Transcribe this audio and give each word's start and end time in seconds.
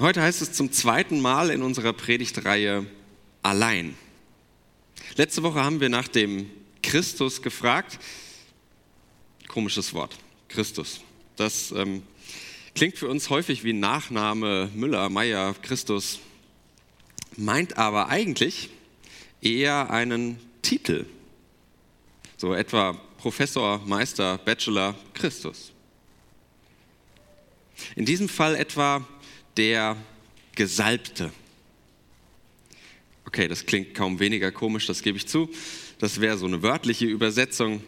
Heute 0.00 0.22
heißt 0.22 0.42
es 0.42 0.52
zum 0.52 0.70
zweiten 0.70 1.20
Mal 1.20 1.50
in 1.50 1.60
unserer 1.60 1.92
Predigtreihe 1.92 2.86
allein. 3.42 3.96
Letzte 5.16 5.42
Woche 5.42 5.64
haben 5.64 5.80
wir 5.80 5.88
nach 5.88 6.06
dem 6.06 6.48
Christus 6.84 7.42
gefragt. 7.42 7.98
Komisches 9.48 9.94
Wort, 9.94 10.16
Christus. 10.46 11.00
Das 11.34 11.72
ähm, 11.72 12.04
klingt 12.76 12.96
für 12.96 13.08
uns 13.08 13.28
häufig 13.28 13.64
wie 13.64 13.72
Nachname 13.72 14.70
Müller, 14.72 15.08
Meier, 15.08 15.56
Christus, 15.62 16.20
meint 17.36 17.76
aber 17.76 18.08
eigentlich 18.08 18.70
eher 19.42 19.90
einen 19.90 20.38
Titel. 20.62 21.06
So 22.36 22.54
etwa 22.54 22.92
Professor, 23.18 23.80
Meister, 23.84 24.38
Bachelor, 24.38 24.94
Christus. 25.12 25.72
In 27.96 28.04
diesem 28.04 28.28
Fall 28.28 28.54
etwa 28.54 29.04
der 29.58 29.96
Gesalbte. 30.54 31.32
Okay, 33.26 33.48
das 33.48 33.66
klingt 33.66 33.94
kaum 33.94 34.20
weniger 34.20 34.52
komisch, 34.52 34.86
das 34.86 35.02
gebe 35.02 35.18
ich 35.18 35.26
zu. 35.26 35.50
Das 35.98 36.20
wäre 36.20 36.38
so 36.38 36.46
eine 36.46 36.62
wörtliche 36.62 37.06
Übersetzung. 37.06 37.82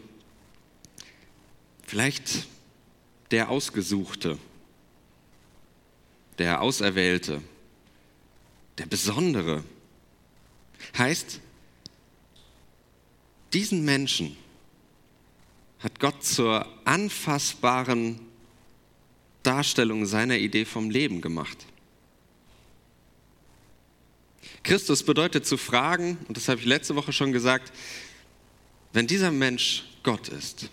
Vielleicht 1.87 2.45
der 3.31 3.49
Ausgesuchte, 3.49 4.37
der 6.37 6.61
Auserwählte, 6.61 7.41
der 8.77 8.85
Besondere. 8.85 9.63
Heißt, 10.97 11.39
diesen 13.53 13.85
Menschen 13.85 14.35
hat 15.79 15.99
Gott 15.99 16.23
zur 16.23 16.67
anfassbaren 16.85 18.19
Darstellung 19.43 20.05
seiner 20.05 20.37
Idee 20.37 20.65
vom 20.65 20.89
Leben 20.89 21.21
gemacht. 21.21 21.65
Christus 24.63 25.03
bedeutet 25.03 25.45
zu 25.45 25.57
fragen, 25.57 26.17
und 26.27 26.37
das 26.37 26.47
habe 26.47 26.59
ich 26.59 26.65
letzte 26.65 26.95
Woche 26.95 27.13
schon 27.13 27.31
gesagt, 27.31 27.71
wenn 28.93 29.07
dieser 29.07 29.31
Mensch 29.31 29.85
Gott 30.03 30.29
ist, 30.29 30.69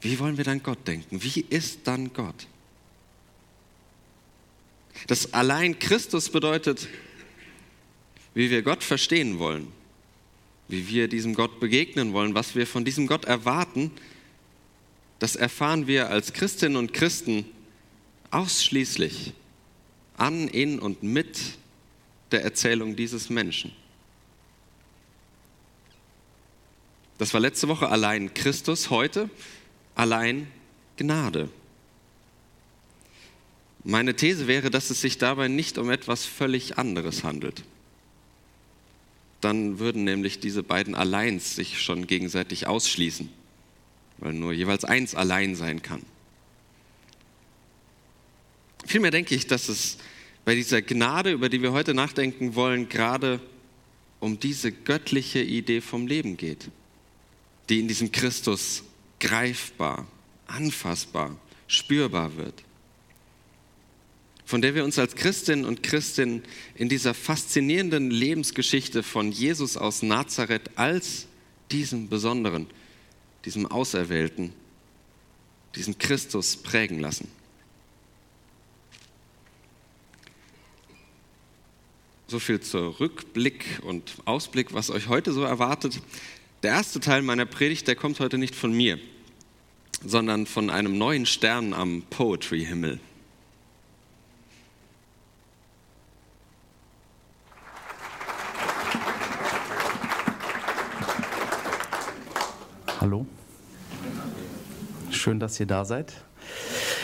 wie 0.00 0.18
wollen 0.18 0.36
wir 0.36 0.44
dann 0.44 0.62
Gott 0.62 0.86
denken? 0.86 1.22
Wie 1.22 1.44
ist 1.48 1.80
dann 1.84 2.12
Gott? 2.12 2.46
Das 5.06 5.32
allein 5.32 5.78
Christus 5.78 6.28
bedeutet, 6.28 6.88
wie 8.34 8.50
wir 8.50 8.62
Gott 8.62 8.82
verstehen 8.82 9.38
wollen, 9.38 9.72
wie 10.68 10.88
wir 10.88 11.08
diesem 11.08 11.34
Gott 11.34 11.60
begegnen 11.60 12.12
wollen, 12.12 12.34
was 12.34 12.54
wir 12.54 12.66
von 12.66 12.84
diesem 12.84 13.06
Gott 13.06 13.24
erwarten, 13.24 13.90
das 15.18 15.36
erfahren 15.36 15.86
wir 15.86 16.10
als 16.10 16.32
Christinnen 16.32 16.76
und 16.76 16.92
Christen 16.92 17.44
ausschließlich 18.30 19.32
an, 20.16 20.48
in 20.48 20.78
und 20.78 21.02
mit 21.02 21.38
der 22.30 22.42
Erzählung 22.42 22.94
dieses 22.94 23.30
Menschen. 23.30 23.72
Das 27.18 27.34
war 27.34 27.40
letzte 27.40 27.66
Woche 27.68 27.88
allein 27.88 28.32
Christus, 28.34 28.90
heute 28.90 29.28
allein 29.96 30.46
Gnade. 30.96 31.48
Meine 33.82 34.14
These 34.14 34.46
wäre, 34.46 34.70
dass 34.70 34.90
es 34.90 35.00
sich 35.00 35.18
dabei 35.18 35.48
nicht 35.48 35.78
um 35.78 35.90
etwas 35.90 36.24
völlig 36.26 36.78
anderes 36.78 37.24
handelt. 37.24 37.64
Dann 39.40 39.78
würden 39.78 40.04
nämlich 40.04 40.40
diese 40.40 40.62
beiden 40.62 40.94
Alleins 40.94 41.56
sich 41.56 41.80
schon 41.80 42.06
gegenseitig 42.06 42.66
ausschließen 42.66 43.30
weil 44.18 44.32
nur 44.32 44.52
jeweils 44.52 44.84
eins 44.84 45.14
allein 45.14 45.54
sein 45.54 45.82
kann. 45.82 46.02
Vielmehr 48.86 49.10
denke 49.10 49.34
ich, 49.34 49.46
dass 49.46 49.68
es 49.68 49.98
bei 50.44 50.54
dieser 50.54 50.80
Gnade, 50.82 51.32
über 51.32 51.48
die 51.48 51.62
wir 51.62 51.72
heute 51.72 51.94
nachdenken 51.94 52.54
wollen, 52.54 52.88
gerade 52.88 53.40
um 54.20 54.40
diese 54.40 54.72
göttliche 54.72 55.42
Idee 55.42 55.80
vom 55.80 56.06
Leben 56.06 56.36
geht, 56.36 56.70
die 57.68 57.80
in 57.80 57.88
diesem 57.88 58.10
Christus 58.12 58.84
greifbar, 59.20 60.06
anfassbar, 60.46 61.36
spürbar 61.66 62.36
wird, 62.36 62.64
von 64.44 64.62
der 64.62 64.74
wir 64.74 64.84
uns 64.84 64.98
als 64.98 65.14
Christinnen 65.14 65.66
und 65.66 65.82
Christinnen 65.82 66.42
in 66.74 66.88
dieser 66.88 67.12
faszinierenden 67.12 68.10
Lebensgeschichte 68.10 69.02
von 69.02 69.30
Jesus 69.30 69.76
aus 69.76 70.02
Nazareth 70.02 70.70
als 70.76 71.26
diesem 71.70 72.08
Besonderen, 72.08 72.66
diesem 73.44 73.66
Auserwählten, 73.66 74.52
diesem 75.74 75.98
Christus 75.98 76.56
prägen 76.56 76.98
lassen. 76.98 77.28
So 82.26 82.38
viel 82.38 82.60
zur 82.60 83.00
Rückblick 83.00 83.80
und 83.82 84.16
Ausblick, 84.26 84.74
was 84.74 84.90
euch 84.90 85.08
heute 85.08 85.32
so 85.32 85.42
erwartet. 85.42 86.02
Der 86.62 86.72
erste 86.72 87.00
Teil 87.00 87.22
meiner 87.22 87.46
Predigt, 87.46 87.88
der 87.88 87.96
kommt 87.96 88.20
heute 88.20 88.36
nicht 88.36 88.54
von 88.54 88.72
mir, 88.72 88.98
sondern 90.04 90.46
von 90.46 90.68
einem 90.68 90.98
neuen 90.98 91.24
Stern 91.24 91.72
am 91.72 92.02
Poetry-Himmel. 92.10 93.00
Hallo. 103.08 103.26
Schön, 105.10 105.40
dass 105.40 105.58
ihr 105.58 105.64
da 105.64 105.86
seid. 105.86 106.12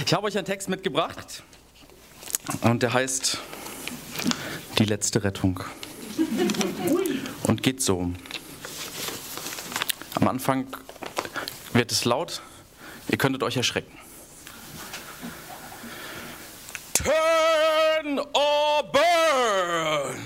Ich 0.05 0.13
habe 0.13 0.27
euch 0.27 0.37
einen 0.37 0.45
Text 0.45 0.69
mitgebracht 0.69 1.43
und 2.61 2.83
der 2.83 2.93
heißt 2.93 3.39
Die 4.79 4.85
letzte 4.85 5.25
Rettung. 5.25 5.65
Und 7.45 7.63
geht 7.63 7.81
so. 7.81 8.11
Am 10.17 10.29
Anfang 10.29 10.67
wird 11.73 11.91
es 11.91 12.05
laut, 12.05 12.43
ihr 13.09 13.17
könntet 13.17 13.43
euch 13.43 13.57
erschrecken. 13.57 13.97
Turn 16.93 18.19
or 18.19 18.93
burn! 18.93 20.19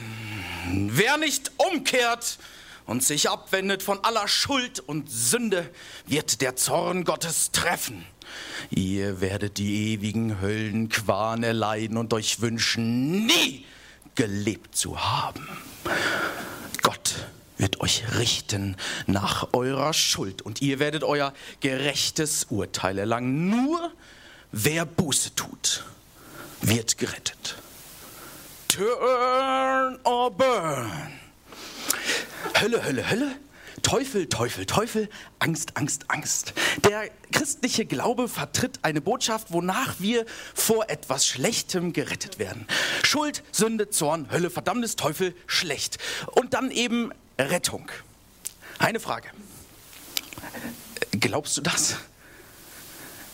Wer 0.90 1.18
nicht 1.18 1.52
umkehrt, 1.56 2.40
und 2.88 3.04
sich 3.04 3.28
abwendet 3.28 3.82
von 3.82 4.03
aller 4.03 4.26
Schuld 4.26 4.81
und 4.81 5.10
Sünde, 5.10 5.71
wird 6.06 6.41
der 6.41 6.56
Zorn 6.56 7.04
Gottes 7.04 7.53
treffen. 7.53 8.04
Ihr 8.71 9.21
werdet 9.21 9.59
die 9.59 9.93
ewigen 9.93 10.41
Höllenqualen 10.41 11.43
erleiden 11.44 11.99
und 11.99 12.12
euch 12.15 12.41
wünschen, 12.41 13.26
nie 13.26 13.66
gelebt 14.15 14.75
zu 14.75 14.99
haben. 14.99 15.47
Gott 16.82 17.15
wird 17.59 17.81
euch 17.81 18.04
richten 18.19 18.76
nach 19.06 19.53
eurer 19.53 19.93
Schuld 19.93 20.41
und 20.41 20.62
ihr 20.62 20.78
werdet 20.78 21.05
euer 21.05 21.34
gerechtes 21.60 22.47
Urteil 22.49 22.99
erlangen. 22.99 23.50
Nur 23.50 23.93
wer 24.50 24.87
Buße 24.87 25.34
tut, 25.34 25.84
wird 26.62 26.97
gerettet. 26.97 27.56
Turn 28.69 29.99
or 30.05 30.31
burn. 30.31 31.17
Hölle, 32.60 32.84
Hölle, 32.84 33.08
Hölle, 33.08 33.36
Teufel, 33.82 34.28
Teufel, 34.28 34.66
Teufel, 34.66 35.08
Angst, 35.38 35.76
Angst, 35.76 36.06
Angst. 36.08 36.54
Der 36.84 37.08
christliche 37.30 37.86
Glaube 37.86 38.28
vertritt 38.28 38.80
eine 38.82 39.00
Botschaft, 39.00 39.52
wonach 39.52 39.94
wir 40.00 40.26
vor 40.54 40.91
etwas 40.91 41.24
Schlechtem 41.24 41.92
gerettet 41.92 42.41
werden. 42.41 42.66
Schuld, 43.04 43.44
Sünde, 43.52 43.91
Zorn, 43.91 44.30
Hölle, 44.32 44.50
Verdammnis, 44.50 44.96
Teufel, 44.96 45.34
schlecht. 45.46 45.98
Und 46.32 46.54
dann 46.54 46.72
eben 46.72 47.12
Rettung. 47.38 47.91
Eine 48.78 48.98
Frage. 48.98 49.28
Glaubst 51.12 51.56
du 51.56 51.60
das? 51.60 51.96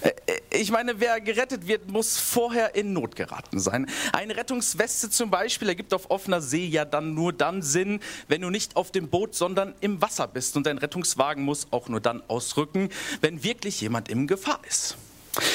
Äh, 0.04 0.12
ich 0.50 0.70
meine, 0.70 1.00
wer 1.00 1.20
gerettet 1.20 1.66
wird, 1.66 1.90
muss 1.90 2.18
vorher 2.18 2.74
in 2.74 2.92
Not 2.92 3.16
geraten 3.16 3.58
sein. 3.58 3.90
Eine 4.12 4.36
Rettungsweste 4.36 5.10
zum 5.10 5.30
Beispiel 5.30 5.68
ergibt 5.68 5.92
auf 5.92 6.10
offener 6.10 6.40
See 6.40 6.66
ja 6.66 6.84
dann 6.84 7.14
nur 7.14 7.32
dann 7.32 7.62
Sinn, 7.62 8.00
wenn 8.28 8.42
du 8.42 8.50
nicht 8.50 8.76
auf 8.76 8.92
dem 8.92 9.08
Boot, 9.08 9.34
sondern 9.34 9.74
im 9.80 10.00
Wasser 10.00 10.28
bist. 10.28 10.56
Und 10.56 10.66
dein 10.66 10.78
Rettungswagen 10.78 11.42
muss 11.42 11.66
auch 11.70 11.88
nur 11.88 12.00
dann 12.00 12.22
ausrücken, 12.28 12.90
wenn 13.20 13.42
wirklich 13.42 13.80
jemand 13.80 14.08
in 14.08 14.26
Gefahr 14.26 14.60
ist. 14.68 14.96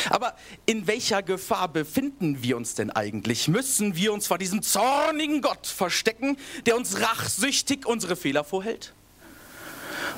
Aber 0.10 0.36
in 0.66 0.88
welcher 0.88 1.24
Gefahr 1.24 1.70
befinden 1.70 2.44
wir 2.44 2.58
uns 2.58 2.76
denn 2.76 2.90
eigentlich? 2.90 3.48
Müssen 3.48 3.96
wir 3.96 4.12
uns 4.12 4.28
vor 4.28 4.38
diesem 4.38 4.62
zornigen 4.62 5.42
Gott 5.42 5.68
verstecken, 5.68 6.36
der 6.66 6.76
uns 6.76 7.00
rachsüchtig 7.00 7.86
unsere 7.86 8.18
Fehler 8.18 8.44
vorhält? 8.44 8.94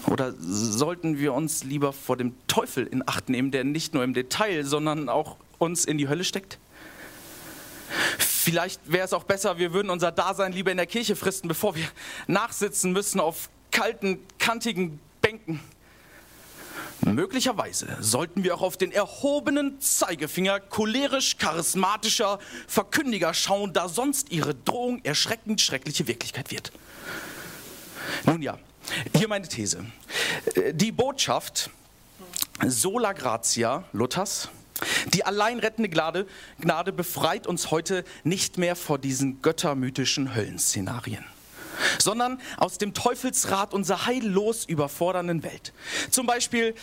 Oder 0.08 0.34
sollten 0.40 1.18
wir 1.18 1.34
uns 1.34 1.64
lieber 1.64 1.94
vor 1.94 2.18
dem 2.18 2.34
Teufel 2.48 2.88
in 2.88 3.08
Acht 3.08 3.30
nehmen, 3.30 3.52
der 3.52 3.64
nicht 3.64 3.94
nur 3.94 4.04
im 4.04 4.14
Detail, 4.14 4.64
sondern 4.64 5.10
auch 5.10 5.38
uns 5.58 5.86
in 5.86 5.98
die 5.98 6.08
Hölle 6.08 6.24
steckt? 6.24 6.60
Vielleicht 8.18 8.82
wäre 8.92 9.06
es 9.06 9.14
auch 9.14 9.24
besser, 9.24 9.58
wir 9.58 9.74
würden 9.74 9.90
unser 9.90 10.12
Dasein 10.12 10.52
lieber 10.52 10.72
in 10.72 10.78
der 10.78 10.88
Kirche 10.88 11.16
fristen, 11.16 11.48
bevor 11.48 11.76
wir 11.76 11.86
nachsitzen 12.28 12.92
müssen 12.92 13.20
auf 13.20 13.50
kalten, 13.72 14.20
kantigen 14.40 15.00
Bänken. 15.22 15.60
Möglicherweise 17.02 17.98
sollten 18.00 18.44
wir 18.44 18.56
auch 18.56 18.62
auf 18.62 18.78
den 18.78 18.92
erhobenen 18.92 19.80
Zeigefinger 19.82 20.60
cholerisch 20.60 21.38
charismatischer 21.38 22.40
Verkündiger 22.68 23.34
schauen, 23.34 23.74
da 23.74 23.90
sonst 23.90 24.32
ihre 24.32 24.54
Drohung 24.54 25.04
erschreckend 25.04 25.62
schreckliche 25.62 26.08
Wirklichkeit 26.08 26.52
wird. 26.52 26.72
Nun 28.26 28.42
ja, 28.42 28.60
hier 29.16 29.28
meine 29.28 29.48
These. 29.48 29.86
Die 30.74 30.92
Botschaft 30.92 31.70
sola 32.66 33.14
gratia 33.14 33.84
Luthers, 33.94 34.50
die 35.14 35.24
allein 35.24 35.60
rettende 35.60 35.90
Gnade, 35.90 36.28
Gnade 36.60 36.92
befreit 36.92 37.48
uns 37.48 37.72
heute 37.72 38.04
nicht 38.24 38.58
mehr 38.58 38.76
vor 38.76 38.98
diesen 39.00 39.42
göttermythischen 39.42 40.36
Höllenszenarien 40.36 41.24
sondern 41.98 42.40
aus 42.58 42.78
dem 42.78 42.94
Teufelsrad 42.94 43.74
unserer 43.74 44.06
heillos 44.06 44.66
überfordernden 44.66 45.44
Welt. 45.44 45.74
Zum 46.10 46.26
Beispiel 46.26 46.76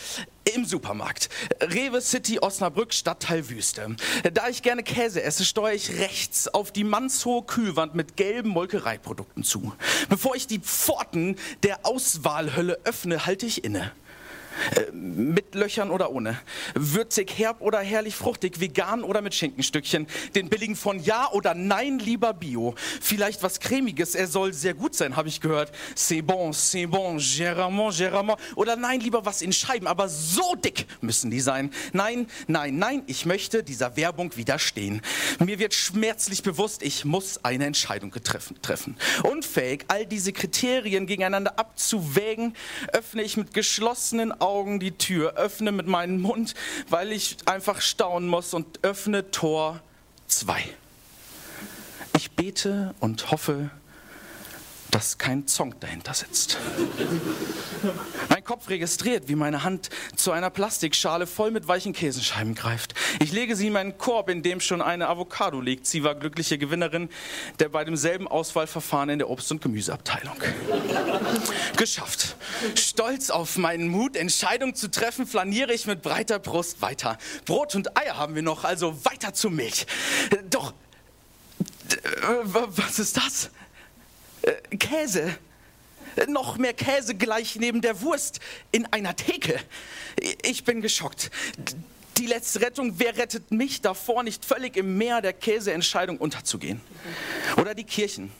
im 0.54 0.64
Supermarkt. 0.64 1.28
Rewe 1.60 2.00
City 2.00 2.38
Osnabrück, 2.40 2.94
Stadtteil 2.94 3.48
Wüste. 3.48 3.96
Da 4.32 4.48
ich 4.48 4.62
gerne 4.62 4.82
Käse 4.82 5.22
esse, 5.22 5.44
steuere 5.44 5.74
ich 5.74 5.98
rechts 5.98 6.48
auf 6.48 6.72
die 6.72 6.84
mannshohe 6.84 7.42
Kühlwand 7.42 7.94
mit 7.94 8.16
gelben 8.16 8.50
Molkereiprodukten 8.50 9.44
zu. 9.44 9.72
Bevor 10.08 10.34
ich 10.36 10.46
die 10.46 10.60
Pforten 10.60 11.36
der 11.62 11.84
Auswahlhölle 11.84 12.78
öffne, 12.84 13.26
halte 13.26 13.46
ich 13.46 13.64
inne. 13.64 13.92
Äh, 14.74 14.92
mit 14.92 15.54
Löchern 15.54 15.90
oder 15.90 16.10
ohne. 16.10 16.38
Würzig, 16.74 17.38
herb 17.38 17.60
oder 17.60 17.80
herrlich 17.80 18.14
fruchtig, 18.14 18.60
vegan 18.60 19.02
oder 19.02 19.22
mit 19.22 19.34
Schinkenstückchen. 19.34 20.06
Den 20.34 20.48
billigen 20.48 20.76
von 20.76 21.00
Ja 21.00 21.30
oder 21.32 21.54
Nein 21.54 21.98
lieber 21.98 22.32
Bio. 22.34 22.74
Vielleicht 23.00 23.42
was 23.42 23.60
cremiges, 23.60 24.14
er 24.14 24.26
soll 24.26 24.52
sehr 24.52 24.74
gut 24.74 24.94
sein, 24.94 25.16
habe 25.16 25.28
ich 25.28 25.40
gehört. 25.40 25.72
C'est 25.94 26.22
bon, 26.22 26.52
c'est 26.52 26.86
bon, 26.86 27.18
géramment, 27.18 27.92
géramment. 27.92 28.38
Oder 28.56 28.76
nein, 28.76 29.00
lieber 29.00 29.24
was 29.24 29.42
in 29.42 29.52
Scheiben, 29.52 29.86
aber 29.86 30.08
so 30.08 30.54
dick 30.54 30.86
müssen 31.00 31.30
die 31.30 31.40
sein. 31.40 31.70
Nein, 31.92 32.26
nein, 32.46 32.78
nein, 32.78 33.02
ich 33.06 33.26
möchte 33.26 33.62
dieser 33.62 33.96
Werbung 33.96 34.36
widerstehen. 34.36 35.02
Mir 35.38 35.58
wird 35.58 35.74
schmerzlich 35.74 36.42
bewusst, 36.42 36.82
ich 36.82 37.04
muss 37.04 37.44
eine 37.44 37.66
Entscheidung 37.66 38.12
treffen. 38.12 38.96
Unfähig, 39.22 39.84
all 39.88 40.06
diese 40.06 40.32
Kriterien 40.32 41.06
gegeneinander 41.06 41.58
abzuwägen, 41.58 42.54
öffne 42.92 43.22
ich 43.22 43.36
mit 43.36 43.54
geschlossenen 43.54 44.32
Augen 44.40 44.47
Augen 44.48 44.80
die 44.80 44.92
Tür, 44.92 45.34
öffne 45.34 45.72
mit 45.72 45.86
meinem 45.86 46.22
Mund, 46.22 46.54
weil 46.88 47.12
ich 47.12 47.36
einfach 47.44 47.82
staunen 47.82 48.30
muss 48.30 48.54
und 48.54 48.82
öffne 48.82 49.30
Tor 49.30 49.80
2. 50.26 50.64
Ich 52.16 52.30
bete 52.30 52.94
und 52.98 53.30
hoffe, 53.30 53.68
dass 54.90 55.18
kein 55.18 55.46
Zong 55.46 55.78
dahinter 55.80 56.14
sitzt. 56.14 56.58
Mein 58.28 58.42
Kopf 58.44 58.68
registriert, 58.68 59.28
wie 59.28 59.34
meine 59.34 59.62
Hand 59.62 59.90
zu 60.16 60.32
einer 60.32 60.50
Plastikschale 60.50 61.26
voll 61.26 61.50
mit 61.50 61.68
weichen 61.68 61.92
Käsescheiben 61.92 62.54
greift. 62.54 62.94
Ich 63.20 63.32
lege 63.32 63.54
sie 63.56 63.68
in 63.68 63.72
meinen 63.74 63.98
Korb, 63.98 64.28
in 64.28 64.42
dem 64.42 64.60
schon 64.60 64.82
eine 64.82 65.08
Avocado 65.08 65.60
liegt. 65.60 65.86
Sie 65.86 66.04
war 66.04 66.14
glückliche 66.14 66.58
Gewinnerin 66.58 67.08
der 67.58 67.68
bei 67.68 67.84
demselben 67.84 68.26
Auswahlverfahren 68.28 69.10
in 69.10 69.18
der 69.18 69.28
Obst- 69.28 69.50
und 69.50 69.60
Gemüseabteilung. 69.60 70.36
Geschafft. 71.76 72.36
Stolz 72.74 73.30
auf 73.30 73.56
meinen 73.56 73.88
Mut, 73.88 74.16
Entscheidungen 74.16 74.74
zu 74.74 74.90
treffen, 74.90 75.26
flaniere 75.26 75.72
ich 75.72 75.86
mit 75.86 76.02
breiter 76.02 76.38
Brust 76.38 76.82
weiter. 76.82 77.18
Brot 77.44 77.74
und 77.74 77.96
Eier 77.96 78.16
haben 78.16 78.34
wir 78.34 78.42
noch, 78.42 78.64
also 78.64 79.04
weiter 79.04 79.34
zur 79.34 79.50
Milch. 79.50 79.86
Doch, 80.50 80.72
was 82.44 82.98
ist 82.98 83.16
das? 83.16 83.50
Äh, 84.48 84.76
Käse. 84.76 85.36
Noch 86.26 86.58
mehr 86.58 86.72
Käse 86.72 87.14
gleich 87.14 87.56
neben 87.56 87.80
der 87.80 88.00
Wurst 88.00 88.40
in 88.72 88.86
einer 88.86 89.14
Theke. 89.14 89.60
Ich 90.42 90.64
bin 90.64 90.80
geschockt. 90.80 91.30
Die 92.16 92.26
letzte 92.26 92.60
Rettung, 92.60 92.94
wer 92.98 93.16
rettet 93.16 93.52
mich 93.52 93.82
davor, 93.82 94.24
nicht 94.24 94.44
völlig 94.44 94.76
im 94.76 94.98
Meer 94.98 95.20
der 95.20 95.32
Käseentscheidung 95.32 96.18
unterzugehen? 96.18 96.80
Oder 97.56 97.74
die 97.74 97.84
Kirchen. 97.84 98.32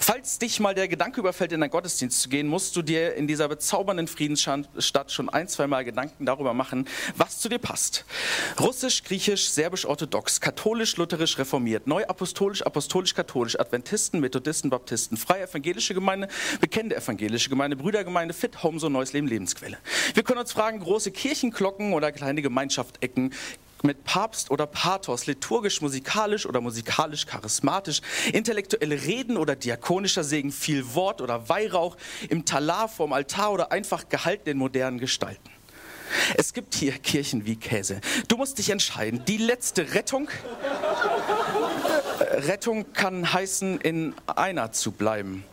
Falls 0.00 0.38
dich 0.38 0.60
mal 0.60 0.74
der 0.74 0.88
Gedanke 0.88 1.20
überfällt, 1.20 1.52
in 1.52 1.62
einen 1.62 1.70
Gottesdienst 1.70 2.20
zu 2.20 2.28
gehen, 2.28 2.46
musst 2.46 2.76
du 2.76 2.82
dir 2.82 3.14
in 3.14 3.26
dieser 3.26 3.48
bezaubernden 3.48 4.06
Friedensstadt 4.06 5.12
schon 5.12 5.28
ein, 5.28 5.48
zwei 5.48 5.66
Mal 5.66 5.84
Gedanken 5.84 6.26
darüber 6.26 6.54
machen, 6.54 6.86
was 7.16 7.40
zu 7.40 7.48
dir 7.48 7.58
passt. 7.58 8.04
Russisch, 8.60 9.02
Griechisch, 9.04 9.48
Serbisch, 9.48 9.86
Orthodox, 9.86 10.40
Katholisch, 10.40 10.96
Lutherisch, 10.96 11.38
Reformiert, 11.38 11.86
Neuapostolisch, 11.86 12.62
Apostolisch, 12.62 13.14
Katholisch, 13.14 13.58
Adventisten, 13.58 14.20
Methodisten, 14.20 14.70
Baptisten, 14.70 15.16
Freie 15.16 15.44
Evangelische 15.44 15.94
Gemeinde, 15.94 16.28
Bekennende 16.60 16.96
Evangelische 16.96 17.48
Gemeinde, 17.48 17.76
Brüdergemeinde, 17.76 18.34
Fit, 18.34 18.62
Home, 18.62 18.78
so 18.78 18.88
Neues 18.88 19.12
Leben, 19.12 19.26
Lebensquelle. 19.26 19.78
Wir 20.14 20.22
können 20.22 20.40
uns 20.40 20.52
fragen, 20.52 20.80
große 20.80 21.10
Kirchenglocken 21.10 21.92
oder 21.92 22.12
kleine 22.12 22.42
Gemeinschaftsecken, 22.42 23.32
mit 23.84 24.04
Papst 24.04 24.50
oder 24.50 24.66
Pathos, 24.66 25.26
liturgisch, 25.26 25.80
musikalisch 25.80 26.46
oder 26.46 26.60
musikalisch 26.60 27.26
charismatisch, 27.26 28.00
intellektuelle 28.32 29.02
Reden 29.02 29.36
oder 29.36 29.56
diakonischer 29.56 30.24
Segen, 30.24 30.50
viel 30.50 30.94
Wort 30.94 31.20
oder 31.20 31.48
Weihrauch, 31.48 31.96
im 32.28 32.44
Talar 32.44 32.88
vorm 32.88 33.12
Altar 33.12 33.52
oder 33.52 33.72
einfach 33.72 34.08
gehalten 34.08 34.48
in 34.48 34.58
modernen 34.58 34.98
Gestalten. 34.98 35.50
Es 36.36 36.52
gibt 36.52 36.74
hier 36.74 36.92
Kirchen 36.92 37.44
wie 37.44 37.56
Käse. 37.56 38.00
Du 38.28 38.36
musst 38.36 38.58
dich 38.58 38.70
entscheiden. 38.70 39.24
Die 39.26 39.36
letzte 39.36 39.94
Rettung. 39.94 40.28
Rettung 42.20 42.92
kann 42.92 43.32
heißen, 43.32 43.80
in 43.80 44.14
einer 44.26 44.72
zu 44.72 44.92
bleiben. 44.92 45.44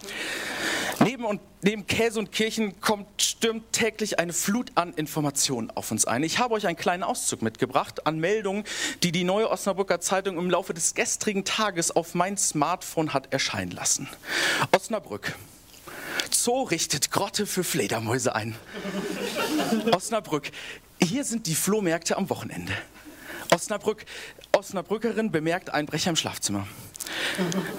Neben, 1.03 1.25
und, 1.25 1.41
neben 1.61 1.87
Käse 1.87 2.19
und 2.19 2.31
Kirchen 2.31 2.79
kommt, 2.79 3.21
stürmt 3.21 3.71
täglich 3.73 4.19
eine 4.19 4.33
Flut 4.33 4.71
an 4.75 4.93
Informationen 4.93 5.71
auf 5.71 5.91
uns 5.91 6.05
ein. 6.05 6.23
Ich 6.23 6.37
habe 6.37 6.53
euch 6.53 6.67
einen 6.67 6.77
kleinen 6.77 7.03
Auszug 7.03 7.41
mitgebracht 7.41 8.05
an 8.05 8.19
Meldungen, 8.19 8.65
die 9.01 9.11
die 9.11 9.23
Neue 9.23 9.49
Osnabrücker 9.49 9.99
Zeitung 9.99 10.37
im 10.37 10.49
Laufe 10.49 10.73
des 10.73 10.93
gestrigen 10.93 11.43
Tages 11.43 11.91
auf 11.91 12.13
mein 12.13 12.37
Smartphone 12.37 13.13
hat 13.13 13.33
erscheinen 13.33 13.71
lassen. 13.71 14.07
Osnabrück. 14.71 15.35
Zoo 16.29 16.63
richtet 16.63 17.11
Grotte 17.11 17.47
für 17.47 17.63
Fledermäuse 17.63 18.35
ein. 18.35 18.55
Osnabrück. 19.91 20.51
Hier 21.01 21.23
sind 21.23 21.47
die 21.47 21.55
Flohmärkte 21.55 22.17
am 22.17 22.29
Wochenende. 22.29 22.73
Osnabrück. 23.53 24.05
Osnabrückerin 24.51 25.31
bemerkt 25.31 25.71
Einbrecher 25.71 26.11
im 26.11 26.15
Schlafzimmer. 26.15 26.67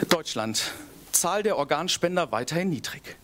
Deutschland. 0.09 0.73
Zahl 1.13 1.43
der 1.43 1.57
Organspender 1.57 2.33
weiterhin 2.33 2.71
niedrig. 2.71 3.17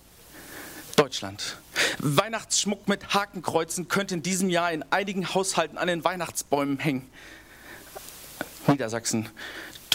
Deutschland. 0.96 1.58
Weihnachtsschmuck 1.99 2.88
mit 2.88 3.14
Hakenkreuzen 3.14 3.88
könnte 3.88 4.14
in 4.14 4.23
diesem 4.23 4.50
Jahr 4.50 4.73
in 4.73 4.85
einigen 4.90 5.32
Haushalten 5.35 5.79
an 5.79 5.87
den 5.87 6.05
Weihnachtsbäumen 6.05 6.79
hängen. 6.79 7.08
Niedersachsen. 8.67 9.29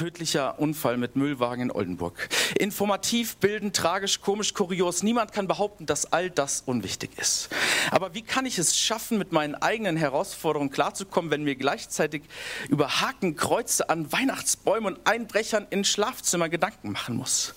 Tödlicher 0.04 0.60
Unfall 0.60 0.98
mit 0.98 1.16
Müllwagen 1.16 1.62
in 1.62 1.72
Oldenburg. 1.72 2.28
Informativ, 2.60 3.38
bildend, 3.38 3.74
tragisch, 3.74 4.20
komisch, 4.20 4.54
kurios. 4.54 5.02
Niemand 5.02 5.32
kann 5.32 5.48
behaupten, 5.48 5.86
dass 5.86 6.12
all 6.12 6.30
das 6.30 6.62
unwichtig 6.66 7.12
ist. 7.18 7.48
Aber 7.90 8.14
wie 8.14 8.22
kann 8.22 8.46
ich 8.46 8.58
es 8.58 8.78
schaffen, 8.78 9.18
mit 9.18 9.32
meinen 9.32 9.56
eigenen 9.56 9.96
Herausforderungen 9.96 10.72
klarzukommen, 10.72 11.32
wenn 11.32 11.46
mir 11.46 11.56
gleichzeitig 11.56 12.24
über 12.68 13.00
Hakenkreuze 13.00 13.90
an 13.90 14.12
Weihnachtsbäumen 14.12 14.96
und 14.96 15.08
Einbrechern 15.08 15.68
in 15.70 15.86
Schlafzimmer 15.86 16.50
Gedanken 16.50 16.92
machen 16.92 17.16
muss? 17.16 17.54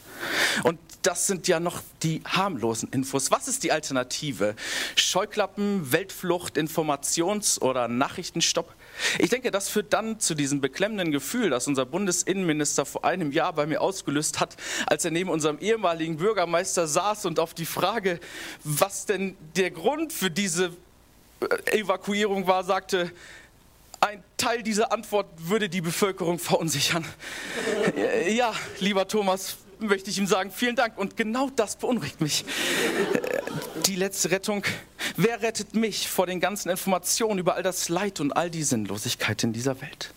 Und 0.63 0.79
das 1.03 1.27
sind 1.27 1.49
ja 1.49 1.59
noch 1.59 1.83
die 2.05 2.23
harmlosen 2.25 2.89
Infos. 2.93 3.33
Was 3.33 3.49
ist 3.49 3.65
die 3.65 3.73
Alternative? 3.73 4.55
Scheuklappen, 4.95 5.91
Weltflucht, 5.91 6.57
Informations- 6.57 7.61
oder 7.61 7.89
Nachrichtenstopp? 7.89 8.73
Ich 9.19 9.31
denke, 9.31 9.51
das 9.51 9.69
führt 9.69 9.93
dann 9.93 10.21
zu 10.21 10.35
diesem 10.35 10.61
beklemmenden 10.61 11.13
Gefühl, 11.13 11.51
das 11.51 11.67
unser 11.67 11.87
Bundesinnenminister 11.87 12.87
vor 12.87 13.05
einem 13.05 13.33
Jahr 13.33 13.53
bei 13.53 13.67
mir 13.67 13.81
ausgelöst 13.81 14.41
hat, 14.41 14.57
als 14.87 15.05
er 15.05 15.11
neben 15.11 15.31
unserem 15.31 15.59
ehemaligen 15.59 16.17
Bürgermeister 16.17 16.87
saß 16.87 17.27
und 17.27 17.39
auf 17.39 17.55
die 17.55 17.67
Frage, 17.67 18.21
was 18.65 19.07
denn 19.07 19.37
der 19.57 19.71
Grund 19.71 20.13
für 20.13 20.31
diese 20.31 20.71
äh, 21.41 21.81
Evakuierung 21.81 22.47
war, 22.47 22.65
sagte, 22.65 23.11
ein 24.01 24.23
Teil 24.37 24.63
dieser 24.63 24.93
Antwort 24.93 25.27
würde 25.39 25.69
die 25.69 25.81
Bevölkerung 25.81 26.39
verunsichern. 26.39 27.05
Ja, 28.29 28.53
lieber 28.79 29.09
Thomas, 29.09 29.57
möchte 29.79 30.11
ich 30.11 30.19
ihm 30.19 30.27
sagen, 30.27 30.51
vielen 30.51 30.77
Dank. 30.77 30.99
Und 30.99 31.17
genau 31.17 31.51
das 31.55 31.77
beunruhigt 31.77 32.21
mich. 32.21 32.45
Die 33.87 33.97
letzte 33.97 34.31
Rettung. 34.31 34.63
Wer 35.19 35.41
rettet 35.41 35.75
mich 35.75 36.09
vor 36.09 36.27
den 36.27 36.41
ganzen 36.41 36.69
Informationen 36.69 37.39
über 37.39 37.55
all 37.55 37.63
das 37.63 37.89
Leid 37.89 38.21
und 38.21 38.33
all 38.33 38.51
die 38.51 38.63
Sinnlosigkeit 38.63 39.43
in 39.45 39.55
dieser 39.55 39.81
Welt? 39.81 40.13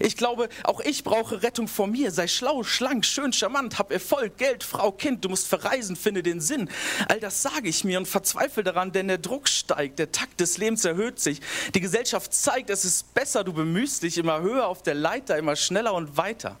Ich 0.00 0.16
glaube, 0.16 0.48
auch 0.62 0.80
ich 0.80 1.02
brauche 1.02 1.42
Rettung 1.42 1.66
vor 1.66 1.88
mir. 1.88 2.12
Sei 2.12 2.28
schlau, 2.28 2.62
schlank, 2.62 3.04
schön, 3.04 3.32
charmant, 3.32 3.78
hab 3.78 3.90
Erfolg, 3.90 4.38
Geld, 4.38 4.62
Frau, 4.62 4.92
Kind. 4.92 5.24
Du 5.24 5.28
musst 5.28 5.48
verreisen, 5.48 5.96
finde 5.96 6.22
den 6.22 6.40
Sinn. 6.40 6.70
All 7.08 7.18
das 7.18 7.42
sage 7.42 7.68
ich 7.68 7.82
mir 7.82 7.98
und 7.98 8.06
verzweifle 8.06 8.62
daran, 8.62 8.92
denn 8.92 9.08
der 9.08 9.18
Druck 9.18 9.48
steigt, 9.48 9.98
der 9.98 10.12
Takt 10.12 10.38
des 10.38 10.58
Lebens 10.58 10.84
erhöht 10.84 11.18
sich. 11.18 11.40
Die 11.74 11.80
Gesellschaft 11.80 12.32
zeigt, 12.32 12.70
es 12.70 12.84
ist 12.84 13.14
besser, 13.14 13.42
du 13.42 13.52
bemühst 13.52 14.04
dich 14.04 14.16
immer 14.16 14.42
höher 14.42 14.68
auf 14.68 14.82
der 14.82 14.94
Leiter, 14.94 15.36
immer 15.38 15.56
schneller 15.56 15.92
und 15.92 16.16
weiter. 16.16 16.56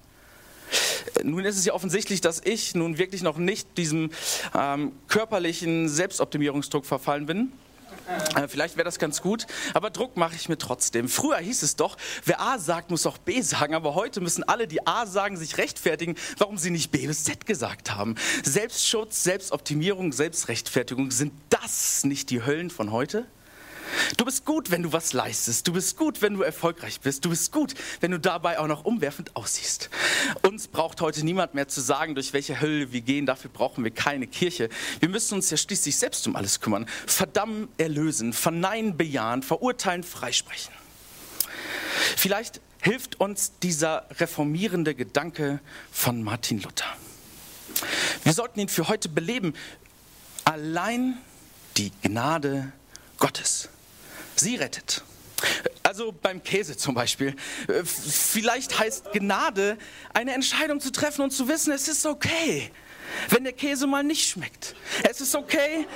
Nun 1.22 1.44
ist 1.44 1.56
es 1.56 1.64
ja 1.64 1.72
offensichtlich, 1.72 2.20
dass 2.20 2.40
ich 2.44 2.74
nun 2.74 2.98
wirklich 2.98 3.22
noch 3.22 3.38
nicht 3.38 3.78
diesem 3.78 4.10
ähm, 4.54 4.90
körperlichen 5.06 5.88
Selbstoptimierungsdruck 5.88 6.84
verfallen 6.84 7.26
bin. 7.26 7.52
Äh, 8.34 8.48
vielleicht 8.48 8.76
wäre 8.76 8.84
das 8.84 8.98
ganz 8.98 9.20
gut, 9.20 9.46
aber 9.74 9.90
Druck 9.90 10.16
mache 10.16 10.34
ich 10.34 10.48
mir 10.48 10.58
trotzdem. 10.58 11.08
Früher 11.08 11.38
hieß 11.38 11.62
es 11.62 11.76
doch, 11.76 11.96
wer 12.24 12.40
A 12.40 12.58
sagt, 12.58 12.90
muss 12.90 13.06
auch 13.06 13.18
B 13.18 13.40
sagen, 13.40 13.74
aber 13.74 13.94
heute 13.94 14.20
müssen 14.20 14.44
alle, 14.44 14.66
die 14.68 14.86
A 14.86 15.06
sagen, 15.06 15.36
sich 15.36 15.58
rechtfertigen, 15.58 16.16
warum 16.38 16.58
sie 16.58 16.70
nicht 16.70 16.90
B 16.90 17.06
bis 17.06 17.24
Z 17.24 17.46
gesagt 17.46 17.94
haben. 17.94 18.14
Selbstschutz, 18.44 19.22
Selbstoptimierung, 19.24 20.12
Selbstrechtfertigung, 20.12 21.10
sind 21.10 21.32
das 21.50 22.04
nicht 22.04 22.30
die 22.30 22.44
Höllen 22.44 22.70
von 22.70 22.92
heute? 22.92 23.26
Du 24.16 24.24
bist 24.24 24.44
gut, 24.44 24.70
wenn 24.70 24.82
du 24.82 24.92
was 24.92 25.12
leistest. 25.12 25.66
Du 25.66 25.72
bist 25.72 25.96
gut, 25.96 26.22
wenn 26.22 26.34
du 26.34 26.42
erfolgreich 26.42 27.00
bist. 27.00 27.24
Du 27.24 27.30
bist 27.30 27.52
gut, 27.52 27.74
wenn 28.00 28.10
du 28.10 28.18
dabei 28.18 28.58
auch 28.58 28.66
noch 28.66 28.84
umwerfend 28.84 29.34
aussiehst. 29.36 29.90
Uns 30.42 30.68
braucht 30.68 31.00
heute 31.00 31.24
niemand 31.24 31.54
mehr 31.54 31.68
zu 31.68 31.80
sagen, 31.80 32.14
durch 32.14 32.32
welche 32.32 32.60
Hölle 32.60 32.92
wir 32.92 33.00
gehen. 33.00 33.26
Dafür 33.26 33.50
brauchen 33.50 33.84
wir 33.84 33.90
keine 33.90 34.26
Kirche. 34.26 34.68
Wir 35.00 35.08
müssen 35.08 35.34
uns 35.34 35.50
ja 35.50 35.56
schließlich 35.56 35.96
selbst 35.96 36.26
um 36.26 36.36
alles 36.36 36.60
kümmern. 36.60 36.86
Verdammen, 37.06 37.68
erlösen, 37.78 38.32
verneinen, 38.32 38.96
bejahen, 38.96 39.42
verurteilen, 39.42 40.02
freisprechen. 40.02 40.72
Vielleicht 42.16 42.60
hilft 42.80 43.20
uns 43.20 43.52
dieser 43.62 44.06
reformierende 44.18 44.94
Gedanke 44.94 45.60
von 45.90 46.22
Martin 46.22 46.60
Luther. 46.60 46.86
Wir 48.22 48.32
sollten 48.32 48.60
ihn 48.60 48.68
für 48.68 48.88
heute 48.88 49.08
beleben. 49.08 49.54
Allein 50.44 51.18
die 51.76 51.90
Gnade 52.02 52.72
Gottes. 53.18 53.68
Sie 54.36 54.56
rettet. 54.56 55.02
Also 55.82 56.12
beim 56.12 56.42
Käse 56.42 56.76
zum 56.76 56.94
Beispiel. 56.94 57.34
Vielleicht 57.84 58.78
heißt 58.78 59.12
Gnade, 59.12 59.76
eine 60.14 60.32
Entscheidung 60.32 60.80
zu 60.80 60.90
treffen 60.90 61.22
und 61.22 61.30
zu 61.30 61.48
wissen, 61.48 61.72
es 61.72 61.88
ist 61.88 62.06
okay 62.06 62.70
wenn 63.30 63.44
der 63.44 63.52
Käse 63.52 63.86
mal 63.86 64.02
nicht 64.02 64.28
schmeckt. 64.28 64.74
Es 65.08 65.20
ist 65.20 65.34
okay, 65.34 65.86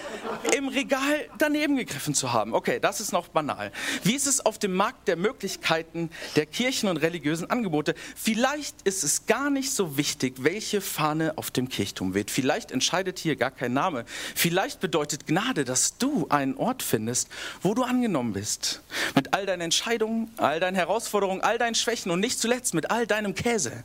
im 0.56 0.68
Regal 0.68 1.28
daneben 1.38 1.76
gegriffen 1.76 2.14
zu 2.14 2.32
haben. 2.32 2.54
Okay, 2.54 2.80
das 2.80 3.00
ist 3.00 3.12
noch 3.12 3.28
banal. 3.28 3.72
Wie 4.02 4.14
ist 4.14 4.26
es 4.26 4.44
auf 4.44 4.58
dem 4.58 4.74
Markt 4.74 5.08
der 5.08 5.16
Möglichkeiten 5.16 6.10
der 6.36 6.46
Kirchen 6.46 6.88
und 6.88 6.96
religiösen 6.98 7.50
Angebote? 7.50 7.94
Vielleicht 8.16 8.82
ist 8.82 9.04
es 9.04 9.26
gar 9.26 9.50
nicht 9.50 9.72
so 9.72 9.96
wichtig, 9.96 10.34
welche 10.38 10.80
Fahne 10.80 11.34
auf 11.36 11.50
dem 11.50 11.68
Kirchturm 11.68 12.14
weht. 12.14 12.30
Vielleicht 12.30 12.70
entscheidet 12.70 13.18
hier 13.18 13.36
gar 13.36 13.50
kein 13.50 13.72
Name. 13.72 14.04
Vielleicht 14.34 14.80
bedeutet 14.80 15.26
Gnade, 15.26 15.64
dass 15.64 15.98
du 15.98 16.26
einen 16.28 16.56
Ort 16.56 16.82
findest, 16.82 17.28
wo 17.62 17.74
du 17.74 17.82
angenommen 17.82 18.32
bist. 18.32 18.82
Mit 19.14 19.34
all 19.34 19.46
deinen 19.46 19.62
Entscheidungen, 19.62 20.32
all 20.36 20.60
deinen 20.60 20.74
Herausforderungen, 20.74 21.40
all 21.42 21.58
deinen 21.58 21.74
Schwächen 21.74 22.10
und 22.10 22.20
nicht 22.20 22.38
zuletzt 22.38 22.74
mit 22.74 22.90
all 22.90 23.06
deinem 23.06 23.34
Käse. 23.34 23.84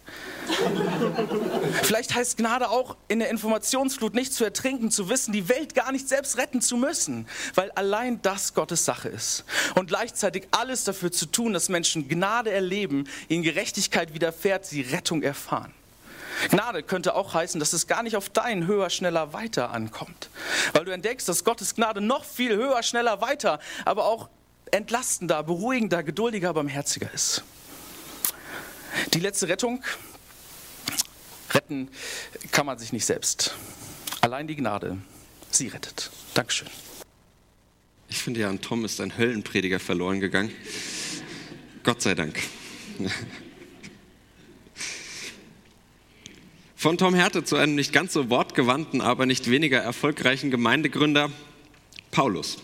Vielleicht 1.84 2.15
heißt 2.15 2.38
Gnade 2.38 2.70
auch 2.70 2.96
in 3.15 3.19
der 3.19 3.29
Informationsflut 3.29 4.13
nicht 4.13 4.34
zu 4.34 4.43
ertrinken, 4.43 4.91
zu 4.91 5.07
wissen, 5.07 5.31
die 5.31 5.48
Welt 5.48 5.74
gar 5.74 5.93
nicht 5.93 6.10
selbst 6.10 6.38
retten 6.38 6.60
zu 6.60 6.75
müssen, 6.75 7.29
weil 7.53 7.72
allein 7.72 8.22
das 8.22 8.53
Gottes 8.53 8.84
Sache 8.84 9.07
ist. 9.07 9.45
Und 9.75 9.88
gleichzeitig 9.88 10.50
alles 10.51 10.84
dafür 10.84 11.13
zu 11.13 11.25
tun, 11.25 11.53
dass 11.53 11.69
Menschen 11.69 12.10
Gnade 12.10 12.51
erleben, 12.51 13.07
ihnen 13.29 13.43
Gerechtigkeit 13.43 14.13
widerfährt, 14.13 14.65
sie 14.65 14.81
Rettung 14.81 15.24
erfahren. 15.24 15.74
Gnade 16.50 16.84
könnte 16.84 17.15
auch 17.15 17.34
heißen, 17.34 17.57
dass 17.57 17.72
es 17.72 17.88
gar 17.88 18.03
nicht 18.03 18.17
auf 18.17 18.27
dein 18.27 18.67
höher, 18.67 18.89
schneller, 18.89 19.31
weiter 19.31 19.72
ankommt. 19.72 20.29
Weil 20.74 20.84
du 20.84 20.91
entdeckst, 20.91 21.29
dass 21.29 21.45
Gottes 21.45 21.74
Gnade 21.74 22.01
noch 22.01 22.25
viel 22.25 22.53
höher, 22.53 22.84
schneller, 22.84 23.22
weiter, 23.22 23.60
aber 23.86 24.07
auch 24.07 24.27
entlastender, 24.72 25.41
beruhigender, 25.41 26.03
geduldiger, 26.03 26.53
barmherziger 26.53 27.10
ist. 27.13 27.45
Die 29.13 29.22
letzte 29.22 29.48
Rettung 29.48 29.81
Retten 31.55 31.89
kann 32.51 32.65
man 32.65 32.77
sich 32.77 32.91
nicht 32.91 33.05
selbst. 33.05 33.55
Allein 34.21 34.47
die 34.47 34.55
Gnade, 34.55 34.97
sie 35.50 35.69
rettet. 35.69 36.12
Dankeschön. 36.33 36.67
Ich 38.09 38.17
finde 38.19 38.41
ja, 38.41 38.50
an 38.50 38.62
Tom 38.62 38.85
ist 38.85 39.00
ein 39.01 39.17
Höllenprediger 39.17 39.79
verloren 39.79 40.19
gegangen. 40.19 40.51
Gott 41.83 42.01
sei 42.01 42.13
Dank. 42.13 42.39
Von 46.75 46.97
Tom 46.97 47.15
Härte 47.15 47.43
zu 47.43 47.55
einem 47.55 47.75
nicht 47.75 47.93
ganz 47.93 48.13
so 48.13 48.29
wortgewandten, 48.29 49.01
aber 49.01 49.25
nicht 49.25 49.50
weniger 49.50 49.79
erfolgreichen 49.79 50.51
Gemeindegründer, 50.51 51.31
Paulus. 52.12 52.57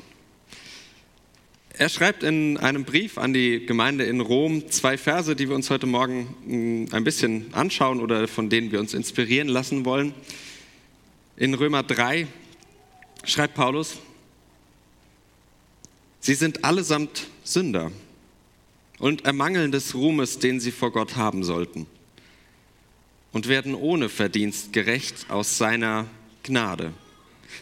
Er 1.81 1.89
schreibt 1.89 2.21
in 2.21 2.57
einem 2.57 2.85
Brief 2.85 3.17
an 3.17 3.33
die 3.33 3.65
Gemeinde 3.65 4.03
in 4.03 4.19
Rom 4.21 4.69
zwei 4.69 4.99
Verse, 4.99 5.35
die 5.35 5.49
wir 5.49 5.55
uns 5.55 5.71
heute 5.71 5.87
Morgen 5.87 6.35
hm, 6.45 6.87
ein 6.91 7.03
bisschen 7.03 7.51
anschauen 7.55 8.01
oder 8.01 8.27
von 8.27 8.51
denen 8.51 8.71
wir 8.71 8.79
uns 8.79 8.93
inspirieren 8.93 9.47
lassen 9.47 9.83
wollen. 9.83 10.13
In 11.37 11.55
Römer 11.55 11.81
3 11.81 12.27
schreibt 13.23 13.55
Paulus, 13.55 13.97
Sie 16.19 16.35
sind 16.35 16.63
allesamt 16.63 17.25
Sünder 17.43 17.91
und 18.99 19.25
ermangeln 19.25 19.71
des 19.71 19.95
Ruhmes, 19.95 20.37
den 20.37 20.59
sie 20.59 20.71
vor 20.71 20.91
Gott 20.91 21.15
haben 21.15 21.43
sollten, 21.43 21.87
und 23.31 23.47
werden 23.47 23.73
ohne 23.73 24.07
Verdienst 24.07 24.71
gerecht 24.71 25.25
aus 25.29 25.57
seiner 25.57 26.05
Gnade, 26.43 26.93